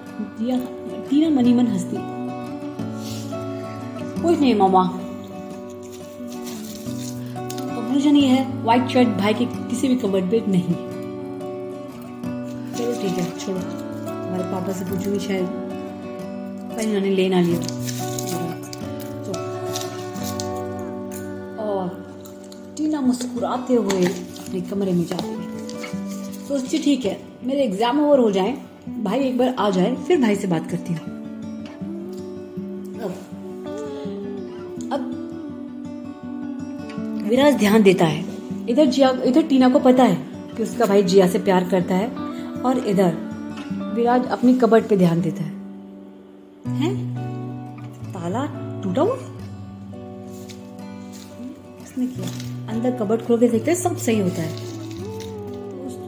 [1.09, 1.97] टीना मनी मन हंसती।
[4.21, 4.83] कुछ नहीं मामा
[7.37, 10.92] कंक्लूजन ये है व्हाइट शर्ट भाई के किसी भी कबर्ड पे नहीं। चलो
[14.73, 15.47] पापा से पूछूँगी शायद।
[16.75, 17.59] कहीं उन्होंने ले ना लिया।
[21.63, 21.89] और
[22.77, 28.31] टीना मुस्कुराते हुए अपने कमरे में जाती है। सोचती ठीक है, मेरे एग्ज़ाम ओवर हो
[28.31, 28.57] जाए।
[29.03, 31.11] भाई एक बार आ जाए, फिर भाई से बात करती हूँ।
[37.23, 38.23] विराज ध्यान देता है।
[38.69, 40.17] इधर जिया, इधर टीना को पता है
[40.57, 42.07] कि उसका भाई जिया से प्यार करता है
[42.61, 43.15] और इधर
[43.93, 45.51] विराज अपनी कबट पे ध्यान देता है।
[46.73, 46.93] हैं?
[48.13, 48.45] ताला
[48.83, 49.15] टूटा हुआ?
[51.83, 52.27] उसने किया?
[52.69, 54.51] अंदर कबट खोल के देखते सब सही होता है।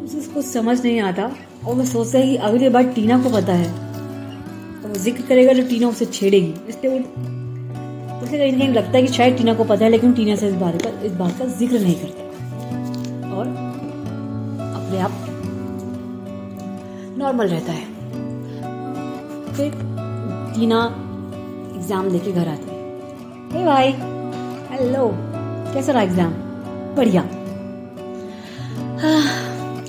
[0.04, 1.24] उसे कुछ समझ नहीं आता,
[1.66, 3.70] और वो सोचता है कि अगली बार टीना को पता है।
[4.82, 6.98] तो वो ज़िक्र करेगा तो टीना उसे छेड़ेगी। इसलिए वो
[8.18, 10.54] उसे कहीं कहीं लगता है कि शायद टीना को पता है, लेकिन टीना से इस
[10.56, 12.22] बारे का इस बात का ज़िक्र नहीं करता।
[13.30, 13.48] और
[14.68, 15.25] अपने आप
[17.26, 17.86] नॉर्मल रहता है।
[19.54, 19.72] फिर
[20.56, 20.80] टीना
[21.76, 22.76] एग्ज़ाम देके घर आती है।
[23.54, 23.94] हे भाई।
[24.72, 25.06] हेलो
[25.74, 26.34] कैसा रहा एग्ज़ाम?
[26.96, 27.22] बढ़िया।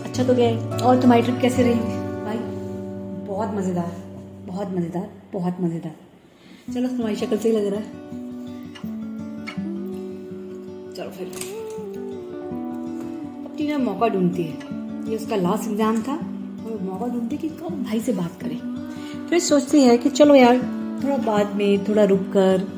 [0.05, 1.75] अच्छा तो गए। और तुम्हारी ट्रिप कैसे रही?
[2.25, 2.39] भाई,
[3.27, 3.91] बहुत मज़ेदार।
[4.47, 5.95] बहुत मज़ेदार। बहुत मज़ेदार।
[6.75, 7.87] चलो, तुम्हारी शक्ल से ही लग रहा है।
[10.95, 11.27] चलो फिर।
[13.45, 16.19] अब टीना मौका ढूंढती है। ये उसका लास्ट एग्ज़ाम था।
[16.79, 18.61] मौका ढूंढती कि कब भाई से बात करे।
[19.29, 20.57] फिर सोचती है कि चलो यार,
[21.05, 22.77] थोड़ा बाद में, थोड़ा रुक कर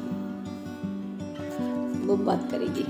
[2.06, 2.84] वो बात करेगी।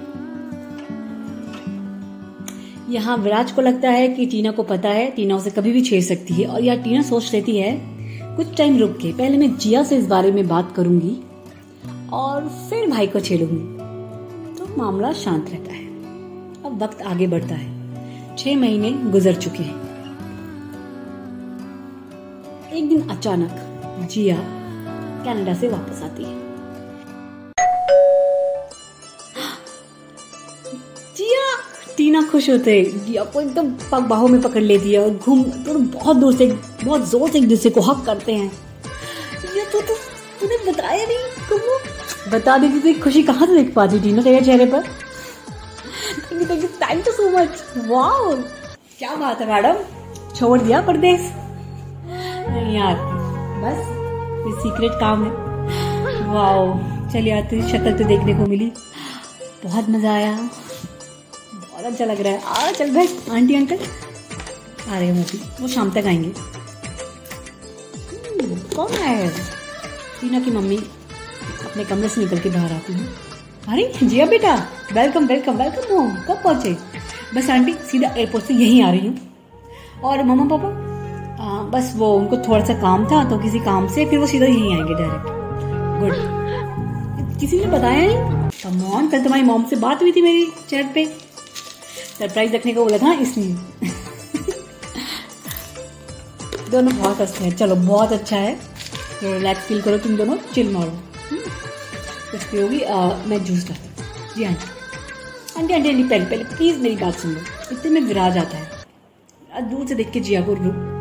[2.94, 6.02] यहाँ विराज को लगता है कि टीना को पता है, टीना उसे कभी भी छेड़
[6.02, 7.80] सकती है और यहाँ टीना सोच लेती है,
[8.36, 11.16] कुछ टाइम रुक के, पहले मैं जिया से इस बारे में बात करूँगी
[12.12, 13.78] और फिर भाई को छेड़ूँगी।
[14.58, 15.86] तो मामला शांत रहता है।
[16.64, 19.87] अब वक्त आगे बढ़ता है। छह महीने गुजर चुके हैं।
[22.78, 24.36] एक दिन अचानक जिया
[25.24, 26.36] कनाडा से वापस आती है।
[31.16, 31.46] जिया
[31.96, 33.72] टीना खुश होते जिया को एकदम
[34.08, 36.46] बाहों में पकड़ लेती है और घूम तो बहुत दूर से
[36.84, 38.50] बहुत ज़ोर से एक दूसरे को हक करते हैं।
[39.56, 39.94] ये तो, तो
[40.40, 44.66] तूने बताया नहीं तुम बता देती थी खुशी कहाँ से देख पाती टीना तेरे चेहरे
[44.66, 44.82] पर?
[46.82, 48.32] Thank you so much wow
[48.98, 49.84] क्या बात है मैडम?
[50.34, 51.30] छोड़ दिया परदेश
[52.50, 53.16] नहीं आती
[53.62, 53.78] बस।
[54.46, 55.30] ये सीक्रेट काम है।
[56.26, 56.66] वाओ
[57.12, 58.72] चलिए यार तेरी शक्ल तो देखने को मिली।
[59.64, 63.78] बहुत मज़ा आया। बहुत अच्छा लग रहा है। आ चल भाई आंटी अंकल
[64.88, 66.32] आ रहे हैं वो शाम तक आएँगे।
[68.08, 69.28] हम्म, कौन है?
[70.20, 73.06] टीना की मम्मी अपने कमरे से निकल के बाहर आती हूँ।
[73.68, 74.54] अरे जिया बेटा
[74.92, 76.76] वेलकम वेलकम वेलकम होम कब पहुँचे?
[77.34, 79.16] बस आंटी सीधा एयरपोर्ट से यहीं आ रही हूँ।
[80.04, 80.68] और मम्मा पापा?
[81.70, 84.76] बस वो उनको थोड़ा सा काम था तो किसी काम से फिर वो सीधा यहीं
[84.76, 85.26] आएँगे डायरेक्ट
[86.00, 86.38] गुड
[87.40, 91.04] किसी ने बताया नहीं कमॉन कल तुम्हारी मॉम से बात हुई थी मेरी चैट पे।
[92.18, 93.54] सरप्राइज़ रखने को बोला था, इसलिए।
[96.70, 98.54] दोनों बहुत अच्छे हैं। चलो, बहुत अच्छा है।
[99.20, 100.92] तो रिलैक्स फील करो तुम दोनों चिल मारो।
[102.30, 102.78] कुछ पियोगी
[103.30, 107.40] मैं जूस लाती हूँ। जी आंटी आंटी आंटी, पहले पहले प्लीज़ मेरी बात सुन लो।
[107.72, 108.70] इतने में विराज आता है।
[109.62, 110.97] दूर से देख के जिया को रुक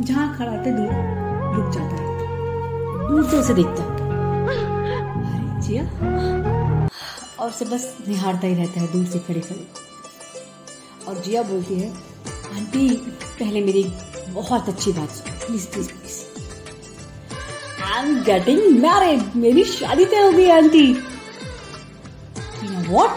[0.00, 0.92] जहाँ खड़ा थे, दूर
[1.54, 2.02] रुक जाता है
[3.08, 3.82] दूर से देखता।
[5.60, 5.82] जिया।
[7.40, 9.66] और उसे बस निहारता ही रहता है, दूर से खड़े खड़े।
[11.08, 11.90] और जिया बोलती है,
[12.56, 12.88] आंटी,
[13.38, 13.84] पहले मेरी
[14.28, 16.20] बहुत अच्छी बात सुनो। Please please please
[17.82, 20.92] I am getting married मेरी शादी तय हो गई आंटी.
[22.88, 23.10] वॉट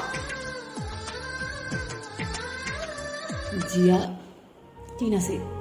[3.74, 3.98] जिया
[5.00, 5.55] टीना से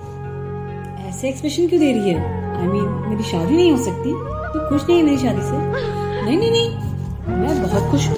[1.24, 2.16] ऐसे एक्सप्रेशन क्यों दे रही है?
[2.54, 4.10] आई I मीन mean, मेरी शादी नहीं हो सकती।
[4.52, 5.56] तो खुश नहीं मेरी शादी से?
[6.24, 8.16] नहीं नहीं नहीं। मैं बहुत खुश हूँ।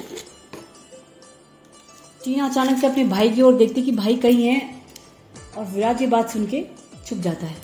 [2.25, 4.61] टीना अचानक से अपने भाई की ओर देखती कि भाई कहीं है
[5.57, 6.63] और विराट ये बात सुन के
[7.07, 7.55] छुप जाता है।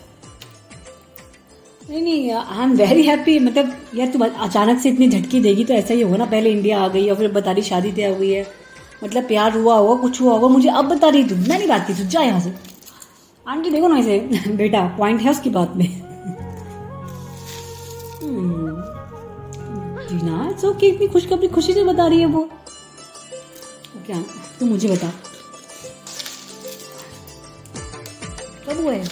[1.89, 5.73] नहीं नहीं आई एम वेरी हैप्पी मतलब यार तुम अचानक से इतनी झटकी देगी तो
[5.73, 8.32] ऐसा ही होगा ना पहले इंडिया आ गई और फिर बता रही शादी तय हुई
[8.34, 8.45] है।
[9.03, 11.88] मतलब प्यार हुआ होगा कुछ हुआ होगा मुझे अब बता रही तू मैं नहीं बात
[11.88, 12.53] की तू जा यहाँ से।
[13.45, 14.19] आंटी, देखो ना इसे।
[14.58, 15.88] बेटा पॉइंट है उसकी बात में।
[20.08, 22.43] जीना इट्स ओके इतनी खुशखबरी खुशी से बता रही है वो।
[24.06, 24.21] क्या?
[24.60, 25.12] तू मुझे बता।
[28.67, 29.03] कब हुआ है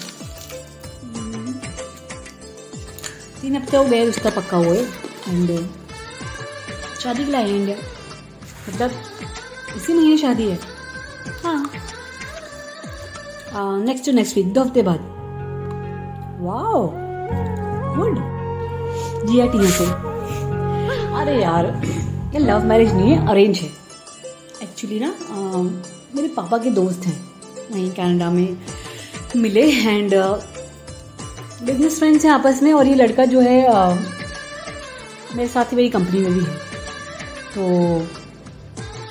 [3.41, 5.49] तीन हफ़्ते हो गए उसका पक्का हुए। एंड
[6.99, 7.77] शादी के लिए इंडिया
[8.69, 8.91] मतलब
[9.75, 10.59] इसी महीने शादी है?
[11.43, 11.71] हाँ।
[13.55, 14.99] नेक्स्ट टू नेक्स्ट वीक दो हफ़्ते बाद।
[16.41, 16.81] वाओ
[17.95, 18.15] गुड
[19.27, 19.85] जी या टीना से।
[21.21, 21.65] अरे यार
[22.33, 23.69] ये लव मैरिज नहीं है अरेंज है।
[24.63, 25.63] एक्चुअली ना uh,
[26.15, 27.17] मेरे पापा के दोस्त हैं
[27.71, 28.57] वहीं कनाडा में
[29.35, 30.13] मिले एंड
[31.65, 33.97] बिज़नेस फ्रेंड्स हैं आपस में और ये लड़का जो है uh,
[35.35, 36.55] मेरे साथ ही मेरी कंपनी में भी है।
[37.55, 37.61] तो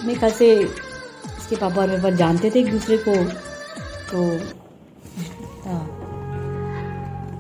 [0.06, 3.14] मेरे ख्याल से इसके पापा और मेरे पास जानते थे एक दूसरे को।
[4.12, 4.22] तो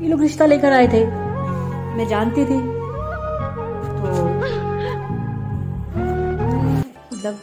[0.02, 1.04] ये लोग रिश्ता लेकर आए थे।
[1.96, 2.58] मैं जानती थी।
[3.96, 4.10] तो
[7.12, 7.38] मतलब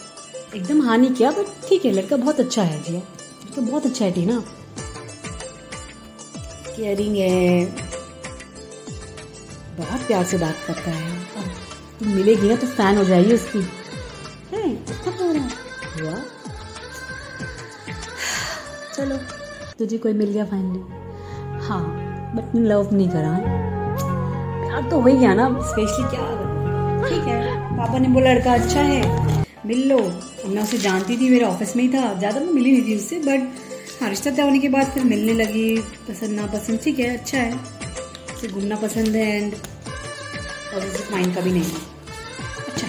[0.55, 4.11] एकदम हानि किया बट ठीक है, लड़का बहुत अच्छा है जी लड़का बहुत अच्छा है
[4.11, 4.39] टीना
[6.75, 7.65] केयरिंग है।
[9.77, 11.45] बहुत प्यार से बात करता है।
[11.99, 13.59] तुम मिलेगी ना तो फ़ैन हो जाएगी उसकी।
[18.97, 19.17] चलो।
[19.79, 20.79] तुझे कोई मिल गया फाइनली
[21.67, 21.83] हाँ
[22.35, 23.33] बट लव नहीं करा
[24.61, 26.25] प्यार तो हो गया ना स्पेशली क्या
[27.03, 29.01] ठीक है, पापा ने बोला लड़का अच्छा है,
[29.65, 29.97] मिल लो।
[30.45, 33.19] मैं उसे जानती थी, मेरे ऑफ़िस में ही था। ज़्यादा मैं मिली नहीं थी उससे
[33.19, 35.77] बट हाँ रिश्ता तय होने के बाद फिर मिलने लगी,
[36.09, 37.53] पसंद ना पसंद। ठीक है अच्छा है।
[38.35, 41.71] उसे घूमना पसंद है एंड पॉजिटिव माइंड का भी नहीं
[42.67, 42.87] अच्छा।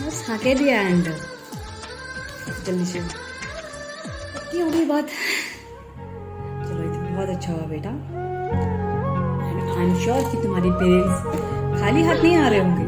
[0.00, 1.04] बस हाँ कह दिया एंड
[2.66, 3.00] जल्दी से
[4.54, 5.06] ये हो गई बात।
[6.66, 7.90] चलो, ये तो बहुत अच्छा हुआ बेटा।
[9.80, 12.84] आई एम श्योर कि तुम्हारे पेरेंट्स खाली हाथ नहीं आ रहे होंगे।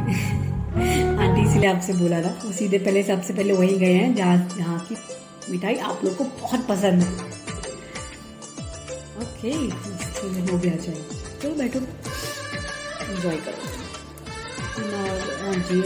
[1.22, 4.78] आंटी इसलिए आपसे बोला था। वो सीधे पहले, सबसे पहले वहीं गए हैं, जहाँ जहाँ
[4.88, 4.96] की
[5.50, 7.12] मिठाई आप लोग को बहुत पसंद है।
[9.22, 9.52] ओके
[10.56, 11.78] भी आ जाए चलो। बैठो।
[13.12, 13.70] इंजॉय करो।
[15.42, 15.80] हाँ जी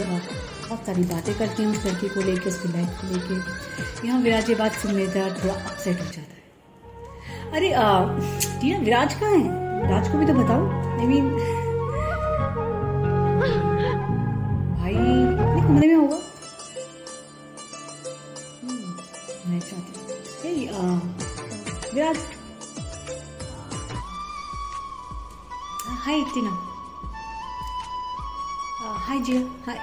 [0.67, 4.49] बहुत सारी बातें करती हूँ उस लड़की को लेके, उसकी लाइफ को लेके। यहाँ विराज,
[4.49, 6.35] ये बात सुन लेता थोड़ा अपसेट हो जाता है।
[7.51, 7.69] अरे
[8.61, 9.43] टीना, विराज कहाँ है?
[9.91, 10.63] राज को भी तो बताओ।
[10.99, 11.29] आई मीन
[14.77, 14.93] भाई
[15.63, 16.19] कमरे में होगा।
[19.49, 20.99] मैं चाहती हूँ।
[21.93, 22.17] विराज।
[26.05, 26.51] हाय टीना।
[29.05, 29.77] हाय जिया। हाय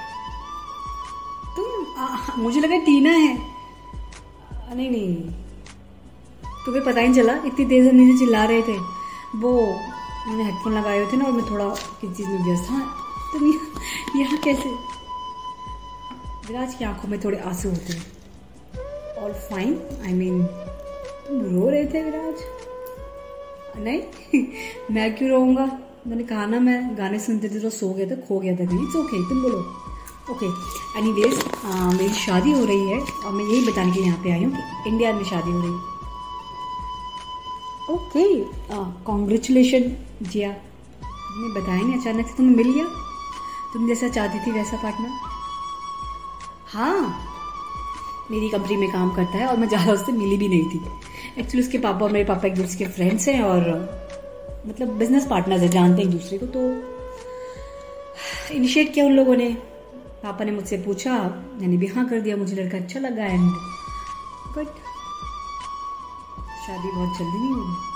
[2.45, 3.39] मुझे लगा टीना है।
[4.75, 5.15] नहीं नहीं।
[6.67, 8.79] तुम्हें पता ही नहीं चला, इतनी देर से नीचे चिल्ला रहे थे।
[9.37, 9.67] वो,
[10.29, 11.69] मैंने हेडफोन लगाए हुए थे ना, और मैं थोड़ा
[12.01, 12.95] किसी चीज़ में व्यस्त हाँ
[13.33, 13.71] तुम यहाँ
[14.17, 14.69] यहाँ कैसे?
[16.49, 18.07] विराज की आँखों में थोड़े आँसू होते हैं।
[19.25, 22.35] ऑल फाइन आई मीन तुम रो रहे थे विराज।
[23.79, 24.47] नहीं,
[24.91, 25.79] मैं क्यों रोऊँगा?
[26.07, 28.83] मैंने कहा ना, मैं गाने सुनते थे तो सो गया था, खो गया था कहीं।
[28.83, 29.84] इट्स ओके तुम बोलो।
[30.31, 30.47] ओके
[30.99, 31.35] एनी वेज
[31.65, 34.53] मेरी शादी हो रही है और मैं यही बताने के लिए यहाँ पे आई हूँ
[34.83, 35.93] कि इंडिया में शादी हो रही है।
[37.95, 38.25] Okay
[39.05, 39.91] congratulation
[40.23, 40.51] Jiya.
[40.51, 42.85] तुमने बताया नहीं, अचानक से तुम्हें मिल गया?
[43.73, 45.11] तुम जैसा चाहती थी वैसा पार्टनर
[46.73, 47.21] हाँ
[48.31, 50.81] मेरी कंपनी में काम करता है और मैं ज़्यादा उससे मिली भी नहीं थी।
[51.39, 53.69] एक्चुअली उसके पापा और मेरे पापा एक दूसरे के फ्रेंड्स हैं और
[54.67, 56.61] मतलब बिज़नेस पार्टनर्स है, जानते हैं एक दूसरे को तो
[58.55, 59.57] इनिशिएट किया उन लोगों ने।
[60.25, 61.13] पापा ने मुझसे पूछा
[61.61, 63.51] मैंने भी हाँ कर दिया मुझे लड़का अच्छा लगा एंड
[64.57, 64.67] बट
[66.67, 67.93] शादी बहुत जल्दी नहीं होगी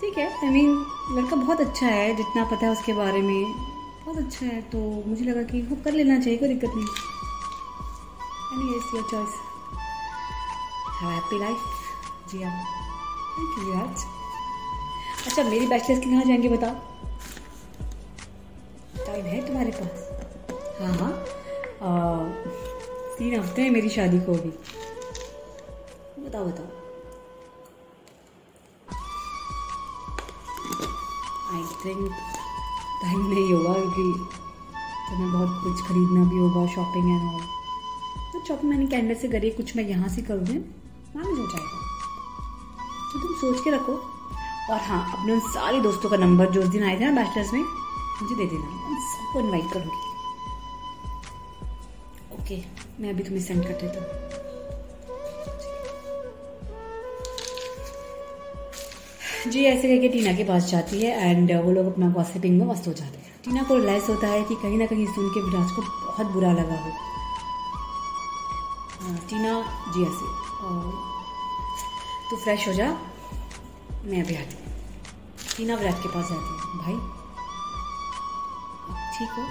[0.00, 3.20] ठीक है आई I मीन mean, लड़का बहुत अच्छा है जितना पता है उसके बारे
[3.22, 3.44] में।
[4.04, 6.86] बहुत अच्छा है तो मुझे लगा कि वो कर लेना चाहिए कोई दिक्कत नहीं।
[8.54, 9.34] Any is your choice
[11.02, 11.58] happy life
[12.32, 12.56] जी हाँ
[13.38, 14.06] थैंक यू आज
[15.26, 16.74] अच्छा मेरी बैचलर्स के कहाँ जाएँगे बताओ?
[19.06, 20.07] टाइम है तुम्हारे पास।
[20.80, 21.10] हाँ।
[21.80, 22.32] हाँ
[23.18, 24.50] तीन हफ़्ते हैं मेरी शादी को अभी।
[26.24, 26.66] बताओ बताओ।
[31.54, 32.10] आई थिंक
[33.02, 34.02] टाइम नहीं होगा क्योंकि
[35.08, 37.40] तुम्हें बहुत कुछ खरीदना भी होगा शॉपिंग एंड ऑल
[38.32, 41.78] तो शॉपिंग मैंने कैंडल से करी, कुछ मैं यहाँ से करूँगी मैनेज हो जाएगा।
[43.12, 43.92] तो तुम सोच के रखो।
[44.72, 47.52] और हाँ अपने उन सारे दोस्तों का नंबर जो उस दिन आए थे ना बैचलर्स
[47.52, 50.07] में, मुझे दे देना। उन सबको इनवाइट करूँगी।
[52.48, 52.56] ओके
[53.02, 54.08] मैं अभी तुम्हें सेंड कर देता हूँ।
[59.52, 62.86] जी ऐसे करके टीना के पास जाती है एंड वो लोग अपना गॉसिपिंग में मस्त
[62.88, 65.70] हो जाते हैं। टीना को रियलाइज़ होता है कि कहीं ना कहीं सुन के विराज
[65.70, 66.90] को बहुत बुरा लगा हो।
[69.00, 69.52] हाँ, टीना
[69.94, 70.26] जी ऐसे।
[72.30, 72.88] तो फ्रेश हो जा
[74.04, 74.72] मैं अभी आती हूँ।
[75.56, 76.96] टीना विराज के पास जाती है। भाई
[79.18, 79.44] ठीक हो?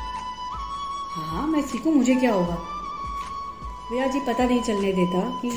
[1.21, 2.57] हाँ मैं ठीक हूँ मुझे क्या होगा?
[3.91, 5.51] विराज जी पता नहीं चलने देता कि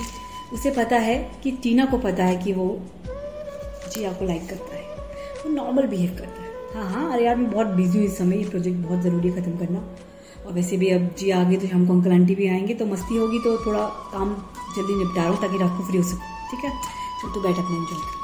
[0.53, 2.67] उसे पता है कि टीना को पता है कि वो
[3.07, 4.83] जिया को लाइक करता है।
[5.45, 8.37] वो नॉर्मल बिहेव करता है। हाँ हाँ अरे यार, मैं बहुत बिज़ी हूँ इस समय।
[8.37, 9.81] ये प्रोजेक्ट बहुत ज़रूरी है ख़त्म करना।
[10.47, 13.39] और वैसे भी अब जी आगे तो हमको अंकल आंटी भी आएँगे तो मस्ती होगी
[13.39, 14.35] तो थोड़ा काम
[14.77, 16.71] जल्दी निपटा रहा ताकि रात को फ्री हो सको। ठीक है?
[17.25, 18.19] तो बैठ अपने एंजॉय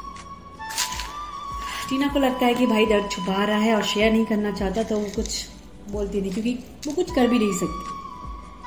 [1.90, 4.82] टीना को लगता है कि भाई दर्द छुपा रहा है और शेयर नहीं करना चाहता
[4.82, 5.46] तो वो कुछ
[5.90, 6.54] बोलती नहीं, क्योंकि
[6.86, 7.95] वो कुछ कर भी नहीं सकती।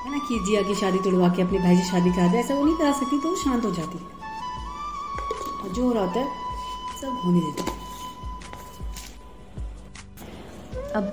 [0.10, 2.53] है ना कि जिया की शादी तोड़वा के अपने भाई की शादी करा दे। ऐसा
[2.55, 4.05] वो नहीं करा सकती तो वो शांत हो जाती। है
[5.64, 6.28] और जो हो रहा होता है,
[7.01, 7.78] सब होने देते।
[10.95, 11.12] अब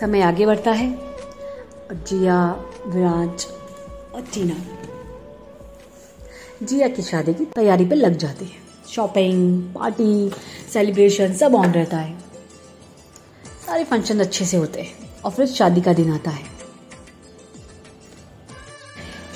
[0.00, 2.38] समय आगे बढ़ता है, और जिया,
[2.86, 3.46] विराज
[4.14, 4.56] और टीना
[6.62, 10.30] जिया की शादी की तैयारी पे लग जाती है। शॉपिंग, पार्टी,
[10.72, 12.18] सेलिब्रेशन, सब ऑन रहता है।
[13.66, 16.53] सारे फ़ंक्शन अच्छे से होते हैं, और फिर शादी का दिन आता है।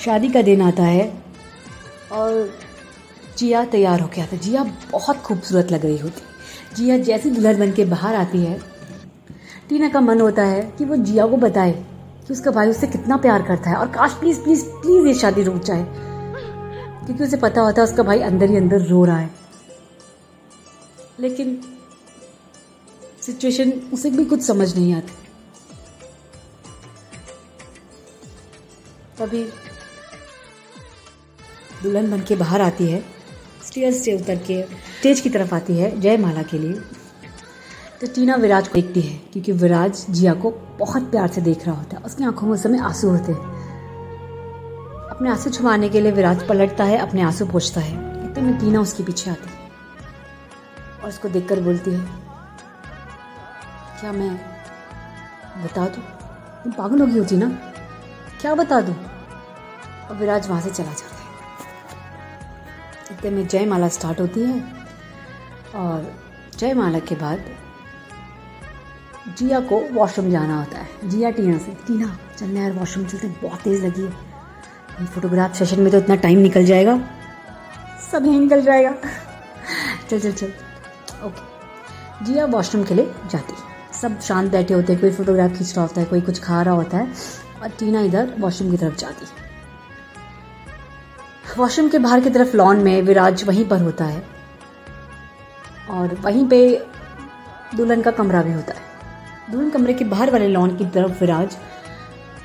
[0.05, 1.23] शादी का दिन आता है
[2.13, 2.59] और
[3.39, 6.23] जिया तैयार होकर आता है। जिया बहुत खूबसूरत लग रही होती।
[6.77, 8.61] जिया जैसे दुल्हन बन के बाहर आती है,
[9.69, 11.73] टीना का मन होता है कि वो जिया को बताए
[12.27, 15.43] कि उसका भाई उससे कितना प्यार करता है और काश प्लीज़ प्लीज़ प्लीज़ ये शादी
[15.43, 15.87] रुक जाए।
[17.07, 19.31] क्योंकि उसे पता होता है उसका भाई अंदर ही अंदर रो रहा है।
[21.21, 21.61] लेकिन
[23.21, 25.13] सिचुएशन उसे भी कुछ समझ नहीं आती।
[29.19, 29.49] तभी
[31.83, 33.03] दुल्हन बन के बाहर आती है,
[33.67, 36.73] स्टेयर से उतर के स्टेज की तरफ़ आती है, जयमाला के लिए।
[38.01, 41.77] तो टीना विराज को देखती है, क्योंकि विराज जिया को बहुत प्यार से देख रहा
[41.77, 43.57] होता है। उसकी आँखों में उस समय आँसू होते हैं।
[45.11, 48.81] अपने आँसू छुपाने के लिए विराज पलटता है, अपने आँसू पोछता है। इतने में टीना
[48.81, 49.57] उसके पीछे आती है
[51.03, 52.01] और उसको देखकर बोलती है,
[54.01, 54.35] क्या मैं
[55.65, 56.03] बता दूँ?
[56.73, 57.49] पागल होगी होती ना
[58.41, 58.95] क्या बता दूँ?
[60.11, 61.17] और विराज वहाँ से चला जाता
[63.11, 64.65] इतने में जयमाला स्टार्ट होती है
[65.75, 66.15] और
[66.59, 67.45] जयमाला के बाद
[69.39, 73.61] जिया को वॉशरूम जाना होता है। जिया टीना से, टीना चलने यार वॉशरूम चलते बहुत
[73.61, 77.01] तेज़ लगी है। फोटोग्राफ सेशन में तो इतना टाइम निकल जाएगा।
[78.13, 78.91] सब यहीं निकल जाएगा।
[80.11, 80.53] चल चल चल।
[81.25, 85.73] ओके जिया वॉशरूम के लिए जाती है। सब शांत बैठे होते हैं, कोई फोटोग्राफ खींच
[85.73, 87.13] रहा होता है, कोई कुछ खा रहा होता है
[87.63, 89.27] और टीना इधर वॉशरूम की तरफ़ जाती
[91.59, 94.23] वॉशरूम के बाहर की तरफ़ लॉन में विराज वहीं पर होता है।
[95.91, 96.61] और वहीं पे
[97.77, 101.57] दुल्हन का कमरा भी होता है। दुल्हन कमरे के बाहर वाले लॉन की तरफ़ विराज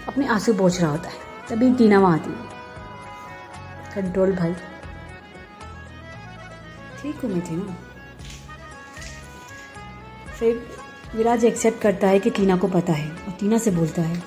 [0.07, 1.15] अपने आँसू पहुँच रहा होता है।
[1.49, 2.51] तभी टीना वहाँ आती है।
[3.95, 4.53] कंट्रोल भाई।
[7.01, 7.75] ठीक हूँ मैं थी ना
[10.39, 10.61] फिर
[11.15, 14.23] विराज एक्सेप्ट करता है कि टीना को पता है और टीना से बोलता है,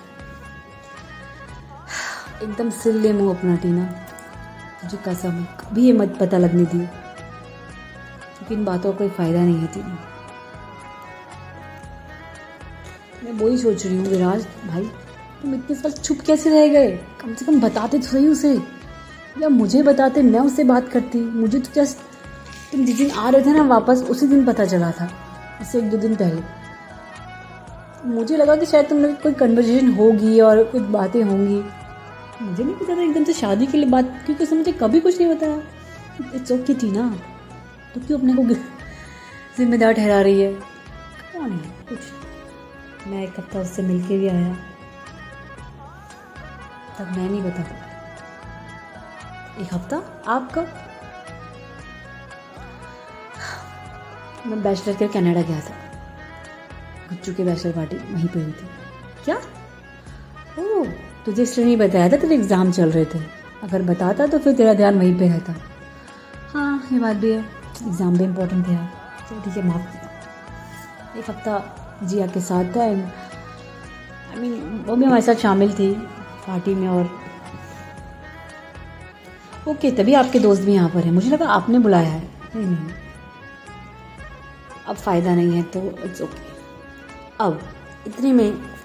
[2.43, 4.06] एकदम सिल ले मुँह अपना टीना।
[4.83, 9.39] तुझे कसम है कभी ये मत पता लगने दिए क्योंकि इन बातों का कोई फ़ायदा
[9.39, 9.99] नहीं है टीना
[13.25, 14.83] मैं वही सोच रही हूँ विराज, भाई,
[15.43, 16.91] तुम इतने साल चुप कैसे रह गए?
[17.21, 18.63] कम से कम बताते तो सही उसे।
[19.43, 21.97] या मुझे बताते, मैं उससे बात करती। मुझे तो जस्ट
[22.73, 25.11] तुम जिस दिन आ रहे थे ना, वापस उसी दिन पता चला था।
[25.61, 26.43] उससे एक दो दिन पहले।
[28.09, 31.63] मुझे लगा कि शायद तुम लोग कोई कन्वर्जेशन होगी और कुछ बातें होंगी।
[32.43, 35.21] मुझे नहीं पता था एकदम से शादी के लिए बात, क्योंकि उसने मुझे कभी कुछ
[35.21, 35.63] नहीं बताया।
[36.35, 37.09] इट्स ओके थी ना
[37.95, 38.55] तो क्यों अपने को
[39.59, 40.53] जिम्मेदार ठहरा रही है?
[40.53, 41.71] कौन है?
[41.89, 41.99] कुछ
[43.07, 44.55] मैं एक हफ़्ता उससे मिल के भी आया।
[46.99, 47.63] तब मैं नहीं बता
[49.63, 49.97] एक हफ़्ता?
[50.29, 50.67] आप कब?
[54.47, 55.75] मैं बैचलर के कनाडा गया था।
[57.09, 58.69] गुच्चू की बैचलर पार्टी वहीं पे हुई थी।
[59.25, 59.37] क्या?
[60.59, 60.87] ओह!
[61.27, 63.19] तुझे इसलिए नहीं बताया था, तेरे एग्ज़ाम चल रहे थे।
[63.65, 65.55] अगर बताता तो फिर तेरा ध्यान वहीं पे रहता।
[66.53, 67.39] हाँ ये बात भी है।
[67.83, 68.77] एग्ज़ाम भी इम्पोर्टेंट है
[69.29, 75.05] चलो ठीक है, माफ़ एक हफ़्ता जिया के साथ था एंड आई मीन वो भी
[75.05, 75.93] हमारे साथ शामिल थी,
[76.47, 77.11] पार्टी में और
[79.69, 82.23] ओके तभी आपके दोस्त भी यहाँ पर हैं। मुझे लगा आपने बुलाया है।
[82.55, 82.95] नहीं नहीं।
[84.87, 86.45] अब फ़ायदा नहीं है तो इट्स ओके
[87.41, 87.61] अब,
[88.07, 88.76] इतने में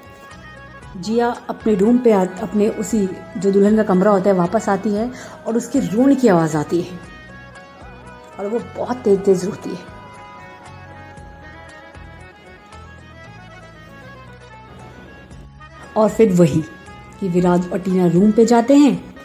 [0.97, 4.89] जिया अपने रूम पे आ, अपने उसी जो दुल्हन का कमरा होता है वापस आती
[4.89, 5.11] है
[5.47, 6.99] और उसकी रोने की आवाज़ आती है।
[8.39, 9.91] और वो बहुत तेज तेज रोती है।
[15.97, 16.61] और फिर वही
[17.19, 19.15] कि विराज और टीना रूम पे जाते हैं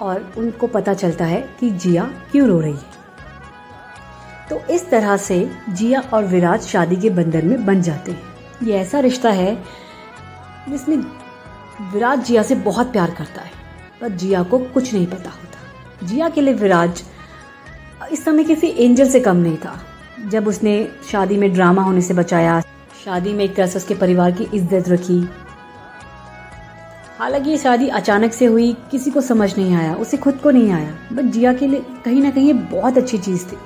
[0.00, 2.94] और उनको पता चलता है कि जिया क्यों रो रही है।
[4.50, 8.22] तो इस तरह से जिया और विराज शादी के बंधन में बन जाते हैं।
[8.62, 9.83] ये ऐसा रिश्ता है
[10.68, 10.96] जिसमें
[11.92, 13.50] विराज जिया से बहुत प्यार करता है,
[14.00, 17.02] पर जिया को कुछ नहीं पता होता। जिया के लिए विराज
[18.12, 19.78] इस समय किसी एंजल से कम नहीं था।
[20.28, 20.76] जब उसने
[21.10, 22.60] शादी में ड्रामा होने से बचाया,
[23.04, 25.20] शादी में एक तरह से उसके परिवार की इज़्ज़त रखी,
[27.18, 30.72] हालाँकि ये शादी अचानक से हुई, किसी को समझ नहीं आया, उसे खुद को नहीं
[30.72, 33.56] आया बट जिया के लिए कहीं ना कहीं ये बहुत अच्छी चीज़ थी।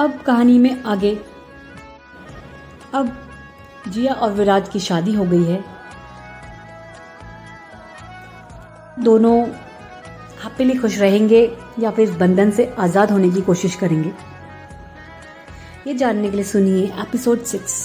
[0.00, 1.18] अब कहानी में आगे।
[2.94, 3.16] अब
[3.88, 5.64] जिया और विराज की शादी हो गई है।
[9.00, 9.36] दोनों
[10.44, 11.42] हैप्पीली खुश रहेंगे
[11.78, 14.12] या फिर इस बंधन से आज़ाद होने की कोशिश करेंगे।
[15.86, 17.76] ये जानने के लिए सुनिए एपिसोड सिक्स